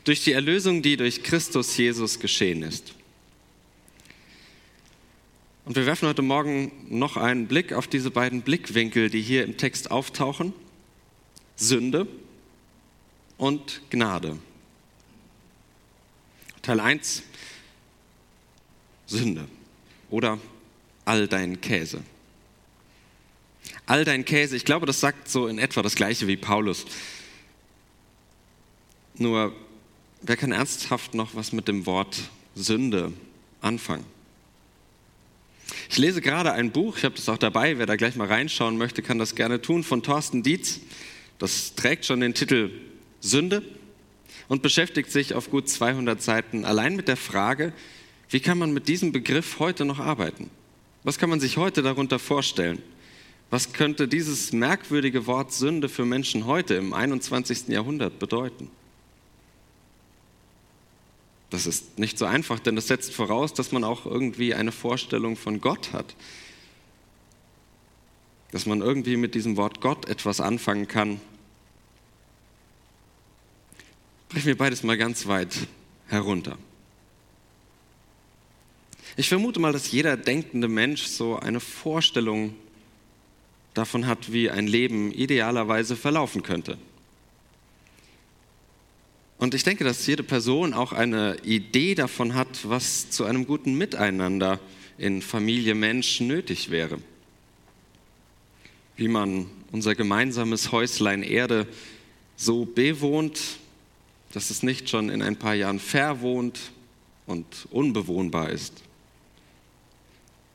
durch 0.04 0.26
die 0.26 0.34
Erlösung, 0.34 0.82
die 0.82 0.98
durch 0.98 1.24
Christus 1.24 1.78
Jesus 1.78 2.20
geschehen 2.20 2.64
ist. 2.64 2.96
Und 5.70 5.76
wir 5.76 5.86
werfen 5.86 6.08
heute 6.08 6.24
Morgen 6.24 6.72
noch 6.90 7.16
einen 7.16 7.46
Blick 7.46 7.74
auf 7.74 7.86
diese 7.88 8.10
beiden 8.10 8.42
Blickwinkel, 8.42 9.12
die 9.12 9.22
hier 9.22 9.44
im 9.44 9.56
Text 9.56 9.92
auftauchen. 9.92 10.52
Sünde 11.58 12.08
und 13.38 13.84
Gnade. 13.92 14.40
Teil 16.64 16.80
1, 16.80 17.22
Sünde 19.06 19.48
oder 20.10 20.40
all 21.06 21.28
dein 21.28 21.62
Käse. 21.62 22.02
All 23.86 24.06
dein 24.06 24.26
Käse, 24.26 24.56
ich 24.56 24.66
glaube, 24.66 24.88
das 24.88 25.00
sagt 25.00 25.30
so 25.30 25.46
in 25.46 25.60
etwa 25.60 25.84
das 25.84 25.94
gleiche 25.94 26.26
wie 26.26 26.36
Paulus. 26.36 26.86
Nur, 29.20 29.56
wer 30.24 30.36
kann 30.36 30.52
ernsthaft 30.52 31.14
noch 31.14 31.36
was 31.36 31.52
mit 31.52 31.68
dem 31.68 31.86
Wort 31.86 32.18
Sünde 32.56 33.14
anfangen? 33.62 34.19
Ich 35.92 35.98
lese 35.98 36.22
gerade 36.22 36.54
ein 36.54 36.70
Buch, 36.70 36.98
ich 36.98 37.04
habe 37.04 37.16
das 37.16 37.28
auch 37.30 37.40
dabei, 37.40 37.80
wer 37.80 37.88
da 37.88 37.96
gleich 37.96 38.16
mal 38.16 38.28
reinschauen 38.28 38.78
möchte, 38.78 39.02
kann 39.02 39.18
das 39.18 39.34
gerne 39.34 39.60
tun, 39.60 39.84
von 39.84 40.04
Thorsten 40.04 40.44
Dietz. 40.44 40.82
Das 41.40 41.74
trägt 41.74 42.06
schon 42.06 42.20
den 42.20 42.36
Titel 42.36 42.70
Sünde 43.22 43.64
und 44.48 44.62
beschäftigt 44.62 45.12
sich 45.12 45.34
auf 45.34 45.50
gut 45.50 45.68
200 45.68 46.22
Seiten 46.22 46.64
allein 46.64 46.96
mit 46.96 47.08
der 47.08 47.18
Frage, 47.18 47.74
wie 48.30 48.40
kann 48.40 48.60
man 48.60 48.72
mit 48.72 48.88
diesem 48.88 49.12
Begriff 49.12 49.58
heute 49.58 49.84
noch 49.84 49.98
arbeiten? 49.98 50.52
Was 51.04 51.18
kann 51.18 51.32
man 51.32 51.40
sich 51.40 51.58
heute 51.58 51.82
darunter 51.82 52.20
vorstellen? 52.20 52.84
Was 53.50 53.74
könnte 53.74 54.08
dieses 54.08 54.54
merkwürdige 54.54 55.26
Wort 55.26 55.54
Sünde 55.54 55.90
für 55.90 56.06
Menschen 56.06 56.46
heute 56.46 56.76
im 56.76 56.94
21. 56.94 57.70
Jahrhundert 57.70 58.20
bedeuten? 58.20 58.70
Das 61.50 61.66
ist 61.66 61.98
nicht 61.98 62.18
so 62.18 62.26
einfach, 62.26 62.60
denn 62.60 62.76
das 62.76 62.88
setzt 62.88 63.14
voraus, 63.14 63.54
dass 63.54 63.72
man 63.72 63.84
auch 63.84 64.06
irgendwie 64.06 64.54
eine 64.54 64.72
Vorstellung 64.72 65.36
von 65.36 65.62
Gott 65.62 65.94
hat. 65.94 66.16
Dass 68.52 68.66
man 68.66 68.82
irgendwie 68.82 69.18
mit 69.18 69.36
diesem 69.36 69.58
Wort 69.58 69.82
Gott 69.82 70.08
etwas 70.08 70.42
anfangen 70.42 70.88
kann. 70.88 71.20
Brechen 74.30 74.46
wir 74.46 74.58
beides 74.58 74.84
mal 74.84 74.98
ganz 74.98 75.26
weit 75.26 75.56
herunter. 76.08 76.58
Ich 79.18 79.28
vermute 79.28 79.60
mal, 79.60 79.74
dass 79.74 79.92
jeder 79.92 80.18
denkende 80.18 80.68
Mensch 80.68 81.04
so 81.06 81.38
eine 81.40 81.60
Vorstellung 81.60 82.56
davon 83.74 84.08
hat, 84.08 84.32
wie 84.32 84.50
ein 84.50 84.68
Leben 84.68 85.12
idealerweise 85.12 85.96
verlaufen 85.96 86.44
könnte. 86.44 86.78
Und 89.40 89.54
ich 89.56 89.64
denke, 89.64 89.86
dass 89.86 90.06
jede 90.06 90.22
Person 90.22 90.74
auch 90.74 90.92
eine 90.92 91.38
Idee 91.44 91.96
davon 91.96 92.36
hat, 92.36 92.70
was 92.70 93.10
zu 93.10 93.24
einem 93.24 93.48
guten 93.48 93.76
Miteinander 93.76 94.60
in 94.98 95.22
Familie 95.22 95.76
Mensch 95.76 96.20
nötig 96.20 96.70
wäre. 96.72 97.00
Wie 98.98 99.08
man 99.08 99.50
unser 99.72 99.96
gemeinsames 99.96 100.74
Häuslein 100.74 101.24
Erde 101.24 101.68
so 102.36 102.66
bewohnt, 102.66 103.40
dass 104.34 104.50
es 104.50 104.62
nicht 104.62 104.90
schon 104.90 105.10
in 105.10 105.22
ein 105.22 105.38
paar 105.38 105.56
Jahren 105.56 105.80
verwohnt 105.80 106.60
und 107.26 107.46
unbewohnbar 107.72 108.50
ist. 108.50 108.84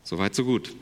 Soweit, 0.02 0.34
so 0.34 0.44
gut. 0.44 0.76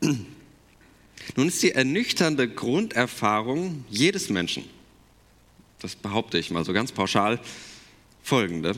Nun 0.00 1.48
ist 1.48 1.62
die 1.62 1.72
ernüchternde 1.72 2.48
Grunderfahrung 2.48 3.84
jedes 3.90 4.30
Menschen, 4.30 4.64
das 5.80 5.96
behaupte 5.96 6.38
ich 6.38 6.50
mal 6.50 6.64
so 6.64 6.72
ganz 6.72 6.92
pauschal, 6.92 7.40
folgende. 8.22 8.74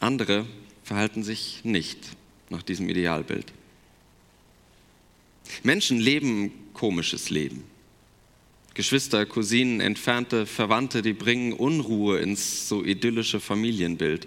Andere 0.00 0.46
verhalten 0.82 1.22
sich 1.22 1.64
nicht 1.64 1.98
nach 2.50 2.62
diesem 2.62 2.88
Idealbild. 2.88 3.52
Menschen 5.62 5.98
leben 5.98 6.44
ein 6.44 6.52
komisches 6.72 7.30
Leben. 7.30 7.64
Geschwister, 8.74 9.26
Cousinen, 9.26 9.80
entfernte 9.80 10.46
Verwandte, 10.46 11.02
die 11.02 11.12
bringen 11.12 11.52
Unruhe 11.52 12.18
ins 12.18 12.68
so 12.68 12.82
idyllische 12.82 13.38
Familienbild. 13.38 14.26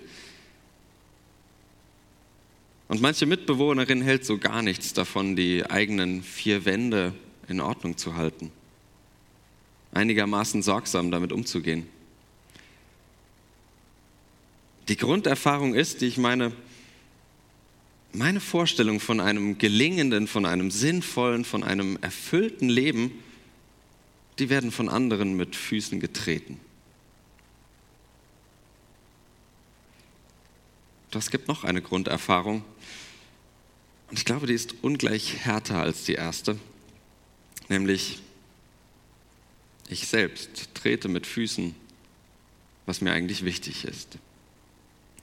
Und 2.88 3.02
manche 3.02 3.26
Mitbewohnerin 3.26 4.02
hält 4.02 4.26
so 4.26 4.38
gar 4.38 4.62
nichts 4.62 4.94
davon, 4.94 5.36
die 5.36 5.66
eigenen 5.66 6.22
vier 6.22 6.66
Wände 6.66 7.14
in 7.48 7.60
Ordnung 7.60 7.98
zu 7.98 8.16
halten, 8.16 8.52
einigermaßen 9.96 10.62
sorgsam 10.62 11.10
damit 11.10 11.32
umzugehen. 11.32 11.88
Die 14.88 14.98
Grunderfahrung 14.98 15.74
ist, 15.74 16.02
die 16.02 16.06
ich 16.06 16.18
meine, 16.18 16.52
meine 18.14 18.40
Vorstellung 18.40 19.00
von 19.00 19.20
einem 19.20 19.58
gelingenden, 19.58 20.28
von 20.28 20.46
einem 20.46 20.70
sinnvollen, 20.70 21.44
von 21.44 21.64
einem 21.64 21.98
erfüllten 22.02 22.70
Leben, 22.70 23.12
die 24.38 24.50
werden 24.50 24.72
von 24.72 24.90
anderen 24.90 25.36
mit 25.36 25.56
Füßen 25.56 26.00
getreten. 26.00 26.60
Doch 31.12 31.22
es 31.22 31.32
gibt 31.32 31.48
noch 31.48 31.64
eine 31.64 31.82
Grunderfahrung. 31.82 32.64
Und 34.10 34.20
ich 34.20 34.26
glaube, 34.26 34.48
die 34.48 34.54
ist 34.54 34.76
ungleich 34.82 35.38
härter 35.46 35.80
als 35.82 36.04
die 36.04 36.14
erste. 36.14 36.60
Nämlich, 37.70 38.20
ich 39.88 40.08
selbst 40.08 40.70
trete 40.74 41.08
mit 41.08 41.28
Füßen, 41.28 41.76
was 42.86 43.02
mir 43.02 43.12
eigentlich 43.12 43.46
wichtig 43.46 43.86
ist, 43.86 44.18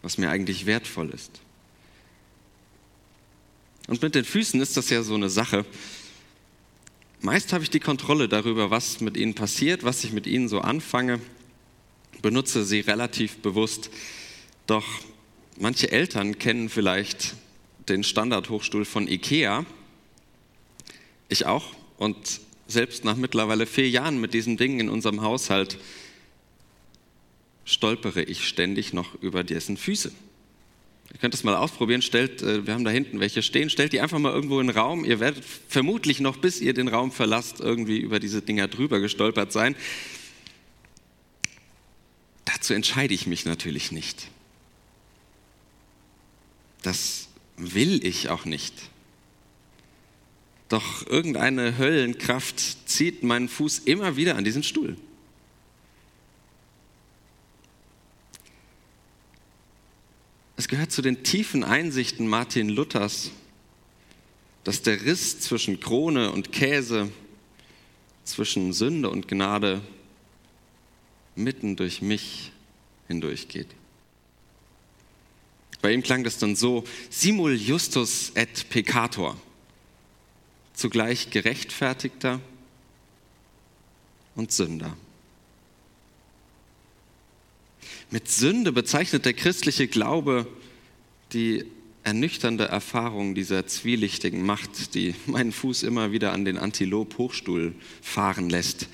was 0.02 0.18
mir 0.18 0.30
eigentlich 0.30 0.66
wertvoll 0.66 1.10
ist. 1.10 1.40
Und 3.88 4.02
mit 4.02 4.14
den 4.14 4.24
Füßen 4.24 4.60
ist 4.60 4.76
das 4.76 4.90
ja 4.90 5.02
so 5.02 5.14
eine 5.14 5.28
Sache. 5.28 5.64
Meist 7.20 7.52
habe 7.52 7.64
ich 7.64 7.70
die 7.70 7.80
Kontrolle 7.80 8.28
darüber, 8.28 8.70
was 8.70 9.00
mit 9.00 9.16
ihnen 9.16 9.34
passiert, 9.34 9.84
was 9.84 10.04
ich 10.04 10.12
mit 10.12 10.26
ihnen 10.26 10.48
so 10.48 10.60
anfange, 10.60 11.20
benutze 12.20 12.64
sie 12.64 12.80
relativ 12.80 13.38
bewusst. 13.38 13.90
Doch 14.66 14.86
manche 15.58 15.90
Eltern 15.90 16.38
kennen 16.38 16.68
vielleicht 16.68 17.34
den 17.88 18.04
Standardhochstuhl 18.04 18.84
von 18.84 19.08
IKEA. 19.08 19.66
Ich 21.28 21.46
auch. 21.46 21.74
Und 21.98 22.40
selbst 22.72 23.04
nach 23.04 23.16
mittlerweile 23.16 23.66
vier 23.66 23.88
Jahren 23.88 24.20
mit 24.20 24.34
diesen 24.34 24.56
Dingen 24.56 24.80
in 24.80 24.88
unserem 24.88 25.22
Haushalt 25.22 25.78
stolpere 27.64 28.22
ich 28.22 28.46
ständig 28.46 28.92
noch 28.92 29.14
über 29.22 29.44
dessen 29.44 29.76
Füße. 29.76 30.12
Ihr 31.12 31.18
könnt 31.18 31.34
es 31.34 31.44
mal 31.44 31.54
ausprobieren. 31.54 32.02
Stellt, 32.02 32.42
äh, 32.42 32.66
wir 32.66 32.74
haben 32.74 32.84
da 32.84 32.90
hinten 32.90 33.20
welche 33.20 33.42
stehen. 33.42 33.70
Stellt 33.70 33.92
die 33.92 34.00
einfach 34.00 34.18
mal 34.18 34.32
irgendwo 34.32 34.60
in 34.60 34.68
den 34.68 34.76
Raum. 34.76 35.04
Ihr 35.04 35.20
werdet 35.20 35.44
vermutlich 35.68 36.20
noch, 36.20 36.38
bis 36.38 36.60
ihr 36.60 36.74
den 36.74 36.88
Raum 36.88 37.12
verlasst, 37.12 37.60
irgendwie 37.60 37.98
über 37.98 38.18
diese 38.18 38.40
Dinger 38.40 38.66
drüber 38.68 38.98
gestolpert 39.00 39.52
sein. 39.52 39.76
Dazu 42.44 42.74
entscheide 42.74 43.12
ich 43.12 43.26
mich 43.26 43.44
natürlich 43.44 43.92
nicht. 43.92 44.28
Das 46.82 47.28
will 47.56 48.04
ich 48.04 48.28
auch 48.28 48.44
nicht. 48.44 48.74
Doch 50.72 51.06
irgendeine 51.06 51.76
Höllenkraft 51.76 52.88
zieht 52.88 53.22
meinen 53.22 53.50
Fuß 53.50 53.80
immer 53.80 54.16
wieder 54.16 54.36
an 54.36 54.44
diesen 54.44 54.62
Stuhl. 54.62 54.96
Es 60.56 60.68
gehört 60.68 60.90
zu 60.90 61.02
den 61.02 61.24
tiefen 61.24 61.62
Einsichten 61.62 62.26
Martin 62.26 62.70
Luthers, 62.70 63.32
dass 64.64 64.80
der 64.80 65.04
Riss 65.04 65.40
zwischen 65.40 65.78
Krone 65.78 66.32
und 66.32 66.52
Käse, 66.52 67.12
zwischen 68.24 68.72
Sünde 68.72 69.10
und 69.10 69.28
Gnade 69.28 69.82
mitten 71.34 71.76
durch 71.76 72.00
mich 72.00 72.50
hindurchgeht. 73.08 73.68
Bei 75.82 75.92
ihm 75.92 76.02
klang 76.02 76.24
das 76.24 76.38
dann 76.38 76.56
so, 76.56 76.84
simul 77.10 77.56
justus 77.56 78.32
et 78.34 78.70
peccator, 78.70 79.36
zugleich 80.74 81.30
gerechtfertigter 81.30 82.40
und 84.34 84.52
Sünder. 84.52 84.96
Mit 88.10 88.28
Sünde 88.28 88.72
bezeichnet 88.72 89.24
der 89.24 89.32
christliche 89.32 89.88
Glaube 89.88 90.46
die 91.32 91.64
ernüchternde 92.04 92.64
Erfahrung 92.64 93.34
dieser 93.34 93.66
zwielichtigen 93.66 94.44
Macht, 94.44 94.94
die 94.94 95.14
meinen 95.26 95.52
Fuß 95.52 95.82
immer 95.82 96.12
wieder 96.12 96.32
an 96.32 96.44
den 96.44 96.58
Antilop-Hochstuhl 96.58 97.74
fahren 98.02 98.50
lässt. 98.50 98.88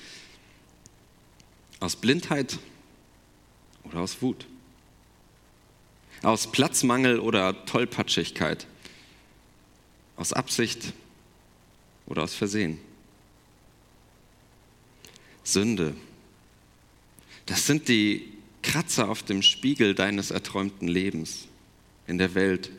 Aus 1.79 1.95
Blindheit 1.95 2.59
oder 3.83 3.99
aus 3.99 4.21
Wut. 4.21 4.45
Aus 6.21 6.51
Platzmangel 6.51 7.19
oder 7.19 7.65
Tollpatschigkeit. 7.65 8.67
Aus 10.17 10.33
Absicht 10.33 10.93
oder 12.09 12.23
aus 12.23 12.33
Versehen. 12.33 12.79
Sünde. 15.43 15.95
Das 17.45 17.65
sind 17.65 17.87
die 17.87 18.33
Kratzer 18.61 19.09
auf 19.09 19.23
dem 19.23 19.41
Spiegel 19.41 19.95
deines 19.95 20.31
erträumten 20.31 20.87
Lebens 20.87 21.47
in 22.07 22.17
der 22.17 22.35
Welt, 22.35 22.71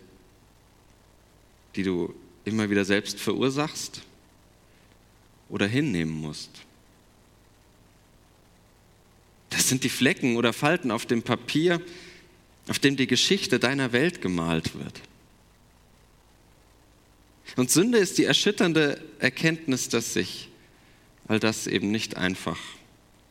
die 1.75 1.83
du 1.83 2.14
immer 2.45 2.69
wieder 2.71 2.85
selbst 2.85 3.19
verursachst 3.19 4.03
oder 5.49 5.66
hinnehmen 5.66 6.12
musst. 6.12 6.51
Das 9.51 9.69
sind 9.69 9.83
die 9.85 9.88
Flecken 9.88 10.37
oder 10.37 10.53
Falten 10.53 10.90
auf 10.90 11.07
dem 11.07 11.23
Papier, 11.23 11.81
auf 12.69 12.79
dem 12.79 12.97
die 12.97 13.07
Geschichte 13.07 13.59
deiner 13.59 13.93
Welt 13.93 14.21
gemalt 14.21 14.79
wird. 14.79 15.01
Und 17.57 17.71
Sünde 17.71 17.99
ist 17.99 18.19
die 18.19 18.25
erschütternde 18.25 19.01
Erkenntnis, 19.19 19.89
dass 19.89 20.15
sich 20.15 20.49
all 21.27 21.41
das 21.41 21.67
eben 21.67 21.91
nicht 21.91 22.17
einfach 22.17 22.59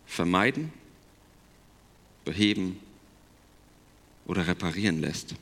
vermeiden, 0.05 0.71
beheben 2.25 2.79
oder 4.25 4.47
reparieren 4.47 5.01
lässt, 5.01 5.35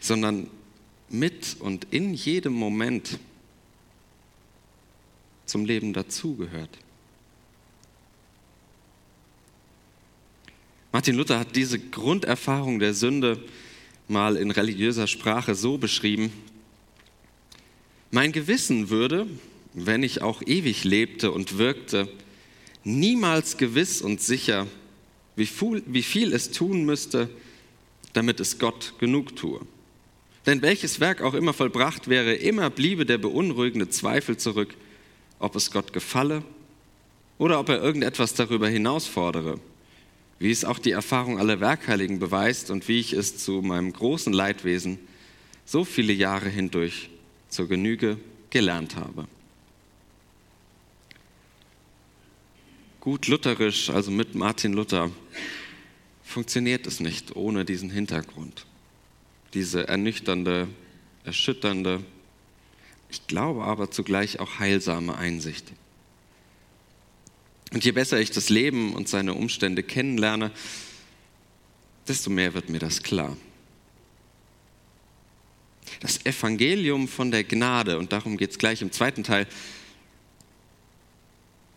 sondern 0.00 0.50
mit 1.08 1.56
und 1.60 1.86
in 1.92 2.14
jedem 2.14 2.52
Moment 2.52 3.18
zum 5.46 5.64
Leben 5.64 5.92
dazugehört. 5.92 6.78
Martin 10.92 11.16
Luther 11.16 11.38
hat 11.38 11.54
diese 11.54 11.78
Grunderfahrung 11.78 12.78
der 12.78 12.94
Sünde 12.94 13.42
mal 14.08 14.36
in 14.36 14.50
religiöser 14.50 15.06
Sprache 15.06 15.54
so 15.54 15.78
beschrieben, 15.78 16.32
mein 18.10 18.32
Gewissen 18.32 18.90
würde, 18.90 19.26
wenn 19.74 20.02
ich 20.02 20.22
auch 20.22 20.42
ewig 20.44 20.84
lebte 20.84 21.30
und 21.32 21.58
wirkte, 21.58 22.08
niemals 22.84 23.56
gewiss 23.56 24.00
und 24.00 24.20
sicher, 24.20 24.66
wie 25.34 26.02
viel, 26.02 26.32
es 26.32 26.50
tun 26.50 26.84
müsste, 26.84 27.28
damit 28.14 28.40
es 28.40 28.58
Gott 28.58 28.94
genug 28.98 29.36
tue. 29.36 29.60
Denn 30.46 30.62
welches 30.62 31.00
Werk 31.00 31.20
auch 31.20 31.34
immer 31.34 31.52
vollbracht 31.52 32.08
wäre, 32.08 32.34
immer 32.34 32.70
bliebe 32.70 33.04
der 33.04 33.18
beunruhigende 33.18 33.90
Zweifel 33.90 34.36
zurück, 34.36 34.74
ob 35.38 35.56
es 35.56 35.70
Gott 35.70 35.92
gefalle 35.92 36.42
oder 37.36 37.60
ob 37.60 37.68
er 37.68 37.82
irgendetwas 37.82 38.32
darüber 38.32 38.68
hinaus 38.68 39.06
fordere, 39.06 39.60
wie 40.38 40.50
es 40.50 40.64
auch 40.64 40.78
die 40.78 40.92
Erfahrung 40.92 41.38
aller 41.38 41.60
Werkheiligen 41.60 42.18
beweist 42.18 42.70
und 42.70 42.88
wie 42.88 43.00
ich 43.00 43.12
es 43.12 43.36
zu 43.36 43.60
meinem 43.60 43.92
großen 43.92 44.32
Leidwesen 44.32 44.98
so 45.66 45.84
viele 45.84 46.12
Jahre 46.12 46.48
hindurch 46.48 47.10
zur 47.56 47.68
Genüge 47.68 48.18
gelernt 48.50 48.96
habe. 48.96 49.26
gut 53.06 53.28
lutherisch, 53.28 53.88
also 53.88 54.10
mit 54.10 54.34
Martin 54.34 54.72
Luther, 54.72 55.12
funktioniert 56.24 56.88
es 56.88 56.98
nicht 56.98 57.36
ohne 57.36 57.64
diesen 57.64 57.88
Hintergrund. 57.88 58.66
Diese 59.54 59.86
ernüchternde, 59.86 60.66
erschütternde, 61.22 62.02
ich 63.08 63.28
glaube 63.28 63.62
aber 63.62 63.92
zugleich 63.92 64.40
auch 64.40 64.58
heilsame 64.58 65.16
Einsicht. 65.16 65.70
Und 67.72 67.84
je 67.84 67.92
besser 67.92 68.18
ich 68.18 68.32
das 68.32 68.48
Leben 68.48 68.92
und 68.92 69.08
seine 69.08 69.34
Umstände 69.34 69.84
kennenlerne, 69.84 70.50
desto 72.08 72.28
mehr 72.28 72.54
wird 72.54 72.70
mir 72.70 72.80
das 72.80 73.04
klar. 73.04 73.36
Das 76.00 76.24
Evangelium 76.26 77.08
von 77.08 77.30
der 77.30 77.44
Gnade, 77.44 77.98
und 77.98 78.12
darum 78.12 78.36
geht 78.36 78.50
es 78.50 78.58
gleich 78.58 78.82
im 78.82 78.92
zweiten 78.92 79.24
Teil, 79.24 79.46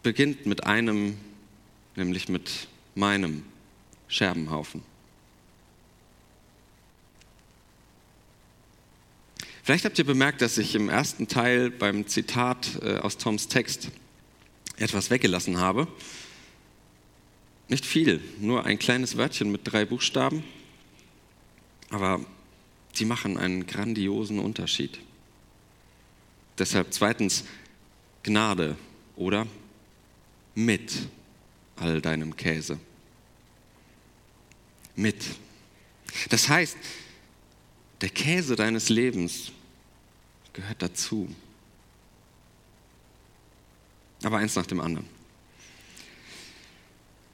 beginnt 0.03 0.45
mit 0.45 0.65
einem, 0.65 1.17
nämlich 1.95 2.29
mit 2.29 2.67
meinem 2.95 3.43
Scherbenhaufen. 4.07 4.83
Vielleicht 9.63 9.85
habt 9.85 9.99
ihr 9.99 10.05
bemerkt, 10.05 10.41
dass 10.41 10.57
ich 10.57 10.73
im 10.73 10.89
ersten 10.89 11.27
Teil 11.27 11.69
beim 11.69 12.07
Zitat 12.07 12.81
äh, 12.81 12.97
aus 12.97 13.17
Toms 13.17 13.47
Text 13.47 13.91
etwas 14.77 15.11
weggelassen 15.11 15.59
habe. 15.59 15.87
Nicht 17.67 17.85
viel, 17.85 18.19
nur 18.39 18.65
ein 18.65 18.79
kleines 18.79 19.15
Wörtchen 19.15 19.51
mit 19.51 19.61
drei 19.63 19.85
Buchstaben, 19.85 20.43
aber 21.91 22.25
die 22.97 23.05
machen 23.05 23.37
einen 23.37 23.67
grandiosen 23.67 24.39
Unterschied. 24.39 24.99
Deshalb 26.57 26.93
zweitens 26.93 27.45
Gnade 28.23 28.75
oder 29.15 29.47
mit 30.55 30.91
all 31.77 32.01
deinem 32.01 32.35
Käse. 32.35 32.79
Mit. 34.95 35.23
Das 36.29 36.49
heißt, 36.49 36.77
der 38.01 38.09
Käse 38.09 38.55
deines 38.55 38.89
Lebens 38.89 39.51
gehört 40.51 40.81
dazu. 40.81 41.33
Aber 44.23 44.37
eins 44.37 44.55
nach 44.55 44.65
dem 44.65 44.81
anderen. 44.81 45.07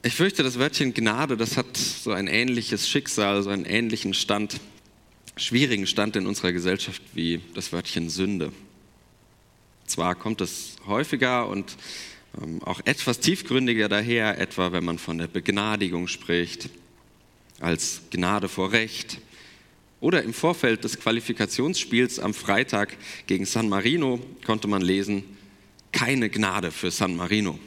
Ich 0.02 0.14
fürchte, 0.14 0.44
das 0.44 0.58
Wörtchen 0.58 0.94
Gnade, 0.94 1.36
das 1.36 1.56
hat 1.56 1.76
so 1.76 2.12
ein 2.12 2.28
ähnliches 2.28 2.88
Schicksal, 2.88 3.42
so 3.42 3.50
einen 3.50 3.64
ähnlichen 3.64 4.14
Stand, 4.14 4.60
schwierigen 5.36 5.86
Stand 5.86 6.16
in 6.16 6.26
unserer 6.26 6.52
Gesellschaft 6.52 7.02
wie 7.14 7.40
das 7.54 7.72
Wörtchen 7.72 8.08
Sünde. 8.08 8.52
Zwar 9.86 10.14
kommt 10.14 10.40
es 10.40 10.76
häufiger 10.86 11.48
und 11.48 11.76
ähm, 12.42 12.62
auch 12.62 12.80
etwas 12.84 13.20
tiefgründiger 13.20 13.88
daher, 13.88 14.38
etwa 14.38 14.72
wenn 14.72 14.84
man 14.84 14.98
von 14.98 15.18
der 15.18 15.26
Begnadigung 15.26 16.08
spricht, 16.08 16.70
als 17.60 18.02
Gnade 18.10 18.48
vor 18.48 18.72
Recht. 18.72 19.20
Oder 20.00 20.22
im 20.22 20.32
Vorfeld 20.32 20.84
des 20.84 20.98
Qualifikationsspiels 20.98 22.18
am 22.18 22.34
Freitag 22.34 22.96
gegen 23.26 23.44
San 23.46 23.68
Marino 23.68 24.20
konnte 24.44 24.68
man 24.68 24.82
lesen, 24.82 25.22
keine 25.92 26.28
Gnade 26.30 26.70
für 26.70 26.90
San 26.90 27.16
Marino. 27.16 27.58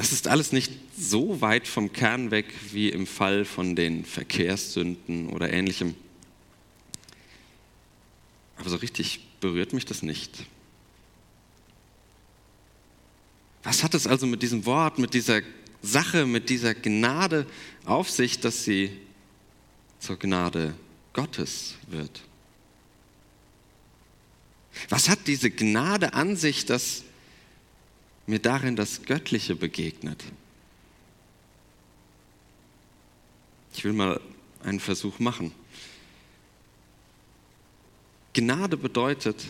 Das 0.00 0.12
ist 0.12 0.28
alles 0.28 0.50
nicht 0.50 0.72
so 0.98 1.42
weit 1.42 1.68
vom 1.68 1.92
Kern 1.92 2.30
weg 2.30 2.46
wie 2.72 2.88
im 2.88 3.06
Fall 3.06 3.44
von 3.44 3.76
den 3.76 4.06
Verkehrssünden 4.06 5.28
oder 5.28 5.52
ähnlichem. 5.52 5.94
Aber 8.56 8.70
so 8.70 8.76
richtig 8.76 9.20
berührt 9.40 9.74
mich 9.74 9.84
das 9.84 10.00
nicht. 10.02 10.46
Was 13.62 13.84
hat 13.84 13.92
es 13.92 14.06
also 14.06 14.26
mit 14.26 14.40
diesem 14.40 14.64
Wort, 14.64 14.98
mit 14.98 15.12
dieser 15.12 15.42
Sache, 15.82 16.24
mit 16.24 16.48
dieser 16.48 16.74
Gnade 16.74 17.46
auf 17.84 18.08
sich, 18.08 18.40
dass 18.40 18.64
sie 18.64 18.96
zur 19.98 20.18
Gnade 20.18 20.72
Gottes 21.12 21.74
wird? 21.88 22.22
Was 24.88 25.10
hat 25.10 25.26
diese 25.26 25.50
Gnade 25.50 26.14
an 26.14 26.36
sich, 26.36 26.64
dass 26.64 27.04
mir 28.26 28.38
darin 28.38 28.76
das 28.76 29.02
Göttliche 29.02 29.56
begegnet? 29.56 30.22
Ich 33.74 33.84
will 33.84 33.92
mal 33.92 34.20
einen 34.62 34.80
Versuch 34.80 35.18
machen. 35.18 35.52
Gnade 38.32 38.76
bedeutet, 38.76 39.46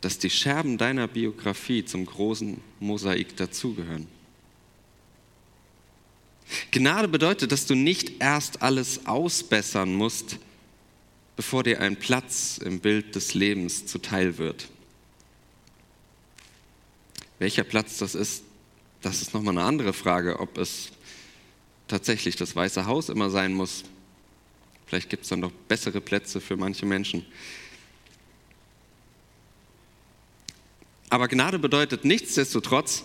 dass 0.00 0.18
die 0.18 0.28
Scherben 0.28 0.76
deiner 0.76 1.08
Biografie 1.08 1.84
zum 1.84 2.04
großen 2.04 2.60
Mosaik 2.78 3.36
dazugehören. 3.36 4.06
Gnade 6.70 7.08
bedeutet, 7.08 7.52
dass 7.52 7.66
du 7.66 7.74
nicht 7.74 8.20
erst 8.20 8.60
alles 8.60 9.06
ausbessern 9.06 9.94
musst, 9.94 10.38
bevor 11.36 11.62
dir 11.62 11.80
ein 11.80 11.96
Platz 11.96 12.58
im 12.58 12.80
Bild 12.80 13.14
des 13.14 13.32
Lebens 13.32 13.86
zuteil 13.86 14.36
wird. 14.36 14.68
Welcher 17.44 17.64
Platz 17.64 17.98
das 17.98 18.14
ist, 18.14 18.42
das 19.02 19.20
ist 19.20 19.34
nochmal 19.34 19.52
eine 19.58 19.66
andere 19.66 19.92
Frage, 19.92 20.40
ob 20.40 20.56
es 20.56 20.92
tatsächlich 21.88 22.36
das 22.36 22.56
Weiße 22.56 22.86
Haus 22.86 23.10
immer 23.10 23.28
sein 23.28 23.52
muss. 23.52 23.84
Vielleicht 24.86 25.10
gibt 25.10 25.24
es 25.24 25.28
dann 25.28 25.42
doch 25.42 25.52
bessere 25.68 26.00
Plätze 26.00 26.40
für 26.40 26.56
manche 26.56 26.86
Menschen. 26.86 27.26
Aber 31.10 31.28
Gnade 31.28 31.58
bedeutet 31.58 32.06
nichtsdestotrotz, 32.06 33.04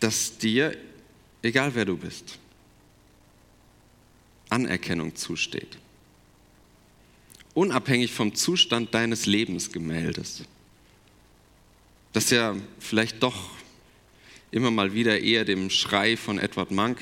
dass 0.00 0.36
dir, 0.38 0.76
egal 1.42 1.76
wer 1.76 1.84
du 1.84 1.96
bist, 1.96 2.40
Anerkennung 4.48 5.14
zusteht 5.14 5.78
unabhängig 7.54 8.12
vom 8.12 8.36
Zustand 8.36 8.94
deines 8.94 9.26
Lebensgemäldes, 9.26 10.44
das 12.12 12.30
ja 12.30 12.56
vielleicht 12.78 13.22
doch 13.22 13.50
immer 14.50 14.70
mal 14.70 14.94
wieder 14.94 15.20
eher 15.20 15.44
dem 15.44 15.70
Schrei 15.70 16.16
von 16.16 16.38
Edward 16.38 16.70
Monk 16.70 17.00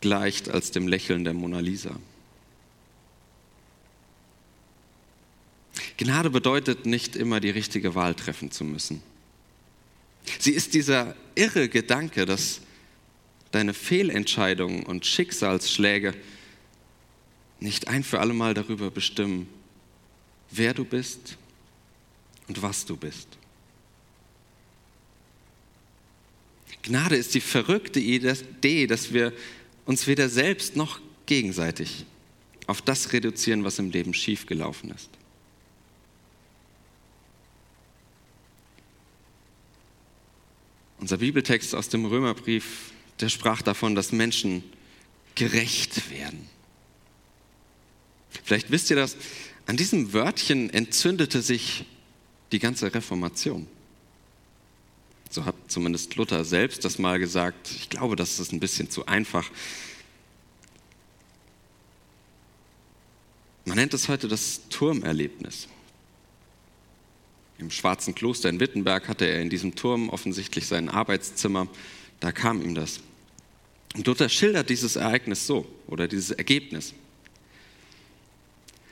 gleicht 0.00 0.48
als 0.48 0.70
dem 0.70 0.88
Lächeln 0.88 1.24
der 1.24 1.34
Mona 1.34 1.60
Lisa. 1.60 1.98
Gnade 5.96 6.30
bedeutet 6.30 6.84
nicht 6.84 7.16
immer 7.16 7.40
die 7.40 7.50
richtige 7.50 7.94
Wahl 7.94 8.14
treffen 8.14 8.50
zu 8.50 8.64
müssen. 8.64 9.02
Sie 10.38 10.52
ist 10.52 10.74
dieser 10.74 11.16
irre 11.34 11.68
Gedanke, 11.68 12.26
dass 12.26 12.60
deine 13.52 13.72
Fehlentscheidungen 13.72 14.82
und 14.82 15.06
Schicksalsschläge 15.06 16.14
nicht 17.60 17.88
ein 17.88 18.04
für 18.04 18.20
alle 18.20 18.34
Mal 18.34 18.52
darüber 18.52 18.90
bestimmen, 18.90 19.48
wer 20.50 20.74
du 20.74 20.84
bist 20.84 21.38
und 22.48 22.60
was 22.60 22.84
du 22.84 22.96
bist. 22.96 23.28
Gnade 26.86 27.16
ist 27.16 27.34
die 27.34 27.40
verrückte 27.40 27.98
Idee, 27.98 28.86
dass 28.86 29.12
wir 29.12 29.32
uns 29.86 30.06
weder 30.06 30.28
selbst 30.28 30.76
noch 30.76 31.00
gegenseitig 31.26 32.06
auf 32.68 32.80
das 32.80 33.12
reduzieren, 33.12 33.64
was 33.64 33.80
im 33.80 33.90
Leben 33.90 34.14
schiefgelaufen 34.14 34.92
ist. 34.92 35.10
Unser 41.00 41.18
Bibeltext 41.18 41.74
aus 41.74 41.88
dem 41.88 42.04
Römerbrief, 42.04 42.92
der 43.18 43.30
sprach 43.30 43.62
davon, 43.62 43.96
dass 43.96 44.12
Menschen 44.12 44.62
gerecht 45.34 46.08
werden. 46.10 46.48
Vielleicht 48.44 48.70
wisst 48.70 48.90
ihr 48.90 48.96
das, 48.96 49.16
an 49.66 49.76
diesem 49.76 50.12
Wörtchen 50.12 50.70
entzündete 50.70 51.42
sich 51.42 51.84
die 52.52 52.60
ganze 52.60 52.94
Reformation. 52.94 53.66
So 55.36 55.44
hat 55.44 55.54
zumindest 55.68 56.16
Luther 56.16 56.46
selbst 56.46 56.82
das 56.86 56.98
mal 56.98 57.18
gesagt. 57.18 57.70
Ich 57.70 57.90
glaube, 57.90 58.16
das 58.16 58.40
ist 58.40 58.54
ein 58.54 58.58
bisschen 58.58 58.88
zu 58.88 59.04
einfach. 59.04 59.50
Man 63.66 63.76
nennt 63.76 63.92
es 63.92 64.08
heute 64.08 64.28
das 64.28 64.62
Turmerlebnis. 64.70 65.68
Im 67.58 67.70
Schwarzen 67.70 68.14
Kloster 68.14 68.48
in 68.48 68.60
Wittenberg 68.60 69.08
hatte 69.08 69.26
er 69.26 69.42
in 69.42 69.50
diesem 69.50 69.74
Turm 69.74 70.08
offensichtlich 70.08 70.66
sein 70.66 70.88
Arbeitszimmer. 70.88 71.68
Da 72.18 72.32
kam 72.32 72.62
ihm 72.62 72.74
das. 72.74 73.00
Und 73.94 74.06
Luther 74.06 74.30
schildert 74.30 74.70
dieses 74.70 74.96
Ereignis 74.96 75.46
so 75.46 75.66
oder 75.86 76.08
dieses 76.08 76.30
Ergebnis. 76.30 76.94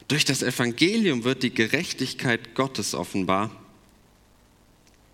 Durch 0.08 0.26
das 0.26 0.42
Evangelium 0.42 1.24
wird 1.24 1.42
die 1.42 1.54
Gerechtigkeit 1.54 2.54
Gottes 2.54 2.94
offenbar, 2.94 3.50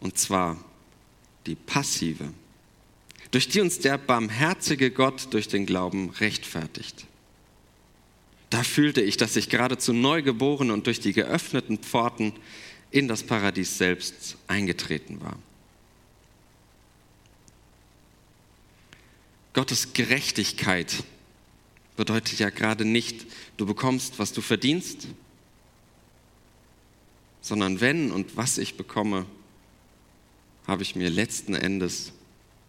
und 0.01 0.19
zwar 0.19 0.57
die 1.47 1.55
passive, 1.55 2.33
durch 3.31 3.49
die 3.49 3.61
uns 3.61 3.79
der 3.79 3.99
barmherzige 3.99 4.91
Gott 4.91 5.33
durch 5.33 5.49
den 5.49 5.67
Glauben 5.67 6.11
rechtfertigt. 6.11 7.07
Da 8.51 8.65
fühlte 8.65 9.01
ich, 9.01 9.17
dass 9.17 9.37
ich 9.37 9.49
geradezu 9.49 9.93
neu 9.93 10.23
geboren 10.23 10.71
und 10.71 10.87
durch 10.87 10.99
die 10.99 11.13
geöffneten 11.13 11.79
Pforten 11.79 12.33
in 12.91 13.07
das 13.07 13.23
Paradies 13.23 13.79
selbst 13.79 14.37
eingetreten 14.49 15.21
war. 15.21 15.39
Gottes 19.53 19.93
Gerechtigkeit 19.93 21.05
bedeutet 21.97 22.39
ja 22.39 22.51
gerade 22.51 22.85
nicht, 22.85 23.27
du 23.57 23.67
bekommst, 23.67 24.19
was 24.19 24.33
du 24.33 24.41
verdienst, 24.41 25.09
sondern 27.41 27.81
wenn 27.81 28.11
und 28.11 28.37
was 28.37 28.59
ich 28.59 28.77
bekomme, 28.77 29.27
habe 30.71 30.85
ich 30.85 30.95
mir 30.95 31.11
letzten 31.11 31.55
Endes 31.55 32.13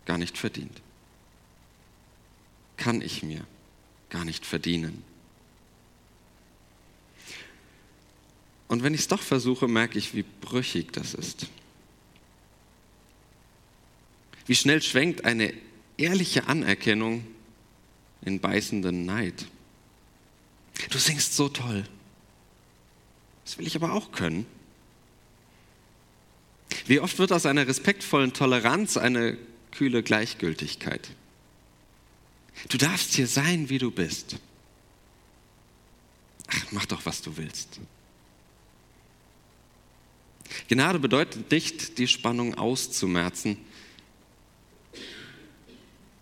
gar 0.05 0.17
nicht 0.17 0.35
verdient. 0.35 0.81
Kann 2.75 2.99
ich 2.99 3.21
mir 3.21 3.45
gar 4.09 4.25
nicht 4.25 4.43
verdienen. 4.43 5.03
Und 8.67 8.81
wenn 8.81 8.95
ich 8.95 9.01
es 9.01 9.07
doch 9.07 9.21
versuche, 9.21 9.67
merke 9.67 9.99
ich, 9.99 10.15
wie 10.15 10.23
brüchig 10.23 10.91
das 10.93 11.13
ist. 11.13 11.45
Wie 14.47 14.55
schnell 14.55 14.81
schwenkt 14.81 15.23
eine 15.23 15.53
ehrliche 15.97 16.47
Anerkennung 16.47 17.27
in 18.23 18.39
beißenden 18.39 19.05
Neid. 19.05 19.45
Du 20.89 20.97
singst 20.97 21.35
so 21.35 21.49
toll. 21.49 21.85
Das 23.45 23.59
will 23.59 23.67
ich 23.67 23.75
aber 23.75 23.93
auch 23.93 24.11
können. 24.11 24.47
Wie 26.91 26.99
oft 26.99 27.19
wird 27.19 27.31
aus 27.31 27.45
einer 27.45 27.65
respektvollen 27.65 28.33
Toleranz 28.33 28.97
eine 28.97 29.37
kühle 29.71 30.03
Gleichgültigkeit? 30.03 31.11
Du 32.67 32.77
darfst 32.77 33.13
hier 33.13 33.27
sein, 33.27 33.69
wie 33.69 33.77
du 33.77 33.91
bist. 33.91 34.35
Ach, 36.47 36.65
mach 36.71 36.85
doch, 36.85 37.05
was 37.05 37.21
du 37.21 37.37
willst. 37.37 37.79
Gnade 40.67 40.99
bedeutet 40.99 41.49
nicht, 41.49 41.97
die 41.97 42.09
Spannung 42.09 42.55
auszumerzen, 42.55 43.55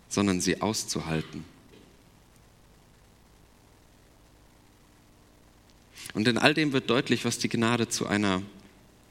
sondern 0.08 0.40
sie 0.40 0.62
auszuhalten. 0.62 1.44
Und 6.14 6.28
in 6.28 6.38
all 6.38 6.54
dem 6.54 6.72
wird 6.72 6.88
deutlich, 6.88 7.24
was 7.24 7.38
die 7.38 7.48
Gnade 7.48 7.88
zu 7.88 8.06
einer 8.06 8.40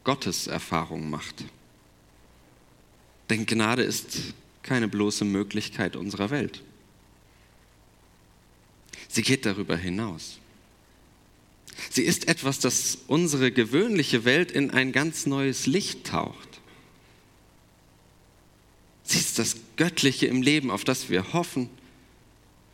Gotteserfahrung 0.10 1.08
macht. 1.08 1.44
Denn 3.30 3.46
Gnade 3.46 3.84
ist 3.84 4.34
keine 4.64 4.88
bloße 4.88 5.24
Möglichkeit 5.24 5.96
unserer 5.96 6.32
Welt. 6.32 6.64
Sie 9.08 9.22
geht 9.22 9.46
darüber 9.46 9.78
hinaus. 9.78 10.40
Sie 11.92 12.02
ist 12.02 12.28
etwas, 12.28 12.58
das 12.58 12.98
unsere 13.06 13.52
gewöhnliche 13.52 14.26
Welt 14.26 14.52
in 14.52 14.72
ein 14.72 14.94
ganz 14.94 15.28
neues 15.28 15.68
Licht 15.68 16.08
taucht. 16.08 16.60
Sie 19.04 19.20
ist 19.20 19.38
das 19.38 19.58
Göttliche 19.76 20.26
im 20.26 20.42
Leben, 20.42 20.72
auf 20.72 20.84
das 20.84 21.12
wir 21.12 21.34
hoffen, 21.34 21.70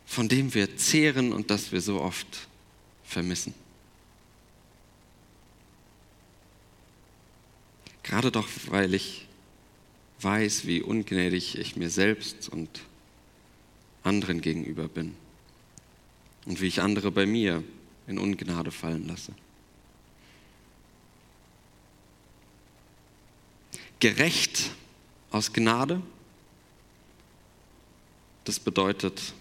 von 0.06 0.30
dem 0.30 0.54
wir 0.54 0.78
zehren 0.78 1.34
und 1.34 1.50
das 1.50 1.70
wir 1.70 1.82
so 1.82 2.00
oft 2.00 2.48
vermissen. 3.04 3.52
Gerade 8.06 8.30
doch, 8.30 8.48
weil 8.68 8.94
ich 8.94 9.26
weiß, 10.20 10.64
wie 10.66 10.80
ungnädig 10.80 11.58
ich 11.58 11.74
mir 11.74 11.90
selbst 11.90 12.48
und 12.48 12.68
anderen 14.04 14.40
gegenüber 14.40 14.86
bin 14.86 15.16
und 16.44 16.60
wie 16.60 16.68
ich 16.68 16.80
andere 16.80 17.10
bei 17.10 17.26
mir 17.26 17.64
in 18.06 18.18
Ungnade 18.18 18.70
fallen 18.70 19.08
lasse. 19.08 19.34
Gerecht 23.98 24.70
aus 25.32 25.52
Gnade, 25.52 26.00
das 28.44 28.60
bedeutet 28.60 29.34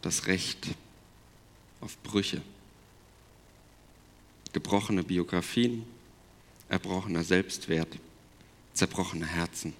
das 0.00 0.28
Recht 0.28 0.68
auf 1.80 1.98
Brüche, 2.04 2.40
gebrochene 4.52 5.02
Biografien, 5.02 5.84
erbrochener 6.70 7.24
Selbstwert, 7.24 7.98
zerbrochene 8.72 9.26
Herzen. 9.26 9.74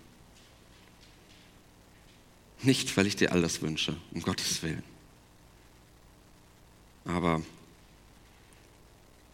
Nicht, 2.63 2.95
weil 2.97 3.07
ich 3.07 3.17
dir 3.17 3.33
all 3.33 3.41
das 3.41 3.63
wünsche, 3.63 3.97
um 4.13 4.21
Gottes 4.21 4.63
Willen. 4.63 4.83
Aber 7.07 7.41